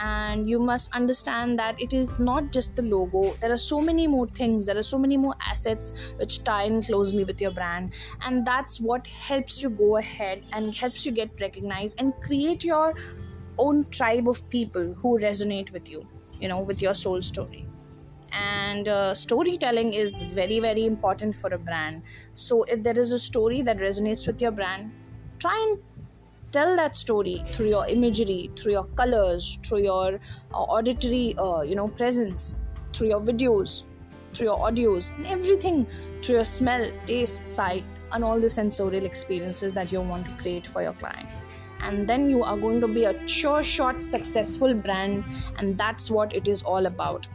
and 0.00 0.48
you 0.48 0.58
must 0.58 0.92
understand 0.92 1.58
that 1.58 1.80
it 1.80 1.92
is 1.94 2.18
not 2.18 2.50
just 2.52 2.74
the 2.76 2.82
logo. 2.82 3.34
There 3.40 3.52
are 3.52 3.56
so 3.56 3.80
many 3.80 4.06
more 4.06 4.26
things 4.26 4.66
there 4.66 4.76
are 4.76 4.82
so 4.82 4.98
many 4.98 5.16
more 5.16 5.34
assets 5.40 5.92
which 6.16 6.42
tie 6.44 6.64
in 6.64 6.82
closely 6.82 7.24
with 7.24 7.40
your 7.40 7.52
brand 7.52 7.94
and 8.22 8.46
that's 8.46 8.80
what 8.80 9.06
helps 9.06 9.62
you 9.62 9.70
go 9.70 9.96
ahead 9.96 10.44
and 10.52 10.74
helps 10.74 11.06
you 11.06 11.12
get 11.12 11.30
recognized 11.40 12.00
and 12.00 12.12
create 12.22 12.64
your 12.64 12.94
own 13.58 13.84
tribe 13.90 14.28
of 14.28 14.48
people 14.50 14.94
who 14.94 15.18
resonate 15.20 15.70
with 15.72 15.88
you 15.88 16.08
you 16.40 16.48
know 16.48 16.60
with 16.60 16.82
your 16.82 16.94
soul 16.94 17.22
story. 17.22 17.66
And 18.32 18.88
uh, 18.88 19.14
storytelling 19.14 19.94
is 19.94 20.22
very 20.22 20.58
very 20.58 20.86
important 20.86 21.36
for 21.36 21.54
a 21.54 21.58
brand. 21.58 22.02
So 22.32 22.64
if 22.64 22.82
there 22.82 22.98
is 22.98 23.12
a 23.12 23.18
story 23.18 23.62
that 23.62 23.76
resonates 23.78 24.26
with 24.26 24.42
your 24.42 24.50
brand 24.50 24.92
try 25.38 25.54
and 25.68 25.93
tell 26.58 26.76
that 26.76 26.96
story 26.96 27.36
through 27.52 27.68
your 27.68 27.86
imagery 27.88 28.50
through 28.56 28.72
your 28.72 28.86
colors 29.02 29.58
through 29.64 29.82
your 29.82 30.20
uh, 30.52 30.76
auditory 30.76 31.34
uh, 31.38 31.62
you 31.62 31.74
know 31.74 31.88
presence 31.88 32.54
through 32.92 33.08
your 33.08 33.20
videos 33.20 33.82
through 34.34 34.48
your 34.48 34.58
audios 34.58 35.16
and 35.16 35.26
everything 35.26 35.86
through 36.22 36.36
your 36.36 36.44
smell 36.44 36.90
taste 37.06 37.46
sight 37.46 37.84
and 38.12 38.24
all 38.24 38.40
the 38.40 38.48
sensorial 38.48 39.04
experiences 39.04 39.72
that 39.72 39.92
you 39.92 40.00
want 40.00 40.26
to 40.28 40.34
create 40.42 40.66
for 40.66 40.82
your 40.82 40.92
client. 40.94 41.28
And 41.80 42.08
then 42.08 42.30
you 42.30 42.42
are 42.42 42.56
going 42.56 42.80
to 42.80 42.88
be 42.88 43.04
a 43.04 43.28
sure 43.28 43.62
shot 43.62 44.02
successful 44.02 44.72
brand 44.72 45.24
and 45.58 45.76
that's 45.76 46.10
what 46.10 46.34
it 46.34 46.48
is 46.48 46.62
all 46.62 46.86
about 46.86 47.26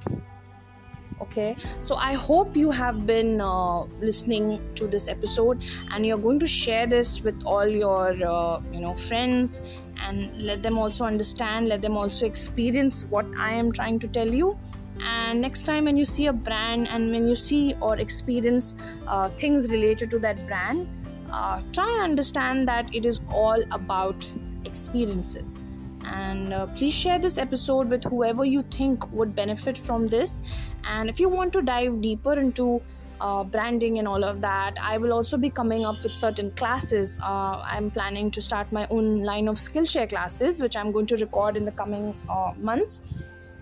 okay? 1.22 1.56
So 1.80 1.96
i 1.96 2.14
hope 2.14 2.56
you 2.56 2.72
have 2.72 3.06
been 3.06 3.42
uh, 3.42 3.84
listening 4.02 4.62
to 4.76 4.88
this 4.88 5.08
episode 5.08 5.64
and 5.92 6.06
you're 6.06 6.24
going 6.26 6.40
to 6.40 6.48
share 6.48 6.88
this 6.88 7.22
with 7.22 7.44
all 7.46 7.68
your 7.68 8.12
uh, 8.26 8.62
you 8.72 8.82
know 8.82 8.94
friends 8.94 9.62
and 10.02 10.42
let 10.42 10.64
them 10.64 10.78
also 10.78 11.06
understand 11.06 11.68
let 11.68 11.82
them 11.82 11.98
also 11.98 12.26
experience 12.26 13.06
what 13.10 13.26
i 13.38 13.54
am 13.54 13.72
trying 13.72 14.00
to 14.00 14.08
tell 14.08 14.34
you. 14.42 14.58
And 15.02 15.40
next 15.40 15.64
time 15.64 15.86
when 15.86 15.96
you 15.96 16.04
see 16.04 16.26
a 16.26 16.34
brand 16.34 16.90
and 16.90 17.12
when 17.12 17.26
you 17.26 17.36
see 17.36 17.74
or 17.82 17.98
experience 17.98 18.76
uh, 19.08 19.30
things 19.30 19.70
related 19.72 20.10
to 20.12 20.20
that 20.20 20.46
brand 20.46 20.88
uh, 21.32 21.62
try 21.72 21.90
and 21.94 22.02
understand 22.02 22.68
that 22.68 22.94
it 22.94 23.06
is 23.06 23.22
all 23.32 23.64
about 23.72 24.30
experiences 24.66 25.66
and 26.06 26.54
uh, 26.54 26.66
please 26.68 26.94
share 26.94 27.20
this 27.20 27.38
episode 27.38 27.90
with 27.90 28.04
whoever 28.04 28.46
you 28.46 28.64
think 28.64 29.12
would 29.12 29.36
benefit 29.36 29.78
from 29.78 30.08
this. 30.08 30.42
And 30.84 31.10
if 31.10 31.20
you 31.20 31.30
want 31.30 31.54
to 31.54 31.62
dive 31.62 32.02
deeper 32.02 32.34
into 32.34 32.82
uh, 33.22 33.44
branding 33.44 34.00
and 34.00 34.08
all 34.08 34.24
of 34.24 34.40
that 34.42 34.78
i 34.82 34.98
will 34.98 35.12
also 35.12 35.38
be 35.38 35.50
coming 35.50 35.86
up 35.86 36.02
with 36.04 36.14
certain 36.14 36.52
classes. 36.52 37.20
Uh, 37.22 37.62
i'm 37.66 37.92
planning 37.92 38.32
to 38.32 38.42
start 38.42 38.72
my 38.72 38.88
own 38.90 39.24
line 39.24 39.48
of 39.48 39.58
skillshare 39.58 40.08
classes 40.08 40.62
which 40.62 40.78
i'm 40.78 40.92
going 40.92 41.06
to 41.06 41.18
record 41.18 41.58
in 41.58 41.66
the 41.66 41.72
coming 41.72 42.16
uh, 42.30 42.54
months. 42.58 43.02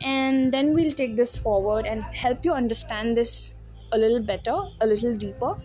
And 0.01 0.53
then 0.53 0.75
we'll 0.75 0.91
take 0.91 1.15
this 1.15 1.39
forward 1.39 1.87
and 1.87 2.03
help 2.03 2.45
you 2.45 2.53
understand 2.53 3.17
this 3.17 3.55
a 3.93 3.97
little 3.97 4.19
better 4.19 4.55
a 4.81 4.85
little 4.85 5.15
deeper 5.15 5.55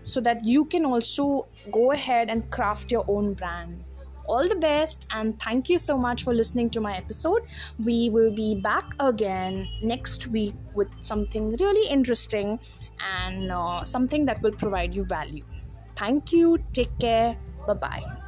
so 0.00 0.20
that 0.20 0.42
you 0.44 0.64
can 0.64 0.86
also 0.86 1.46
go 1.70 1.92
ahead 1.92 2.30
and 2.30 2.50
craft 2.50 2.90
your 2.90 3.04
own 3.06 3.34
brand 3.34 3.84
all 4.28 4.48
the 4.48 4.56
best 4.56 5.06
and 5.10 5.40
thank 5.40 5.68
you 5.68 5.78
so 5.78 5.96
much 5.98 6.24
for 6.24 6.34
listening 6.34 6.70
to 6.70 6.80
my 6.80 6.96
episode. 6.96 7.42
We 7.78 8.10
will 8.10 8.34
be 8.34 8.54
back 8.60 8.84
again 9.00 9.66
next 9.82 10.26
week 10.28 10.54
with 10.74 10.88
something 11.00 11.56
really 11.56 11.88
interesting 11.88 12.58
and 13.00 13.50
uh, 13.52 13.84
something 13.84 14.24
that 14.26 14.42
will 14.42 14.52
provide 14.52 14.94
you 14.94 15.04
value. 15.04 15.44
Thank 15.96 16.32
you. 16.32 16.58
Take 16.72 16.98
care. 16.98 17.36
Bye 17.66 17.74
bye. 17.74 18.25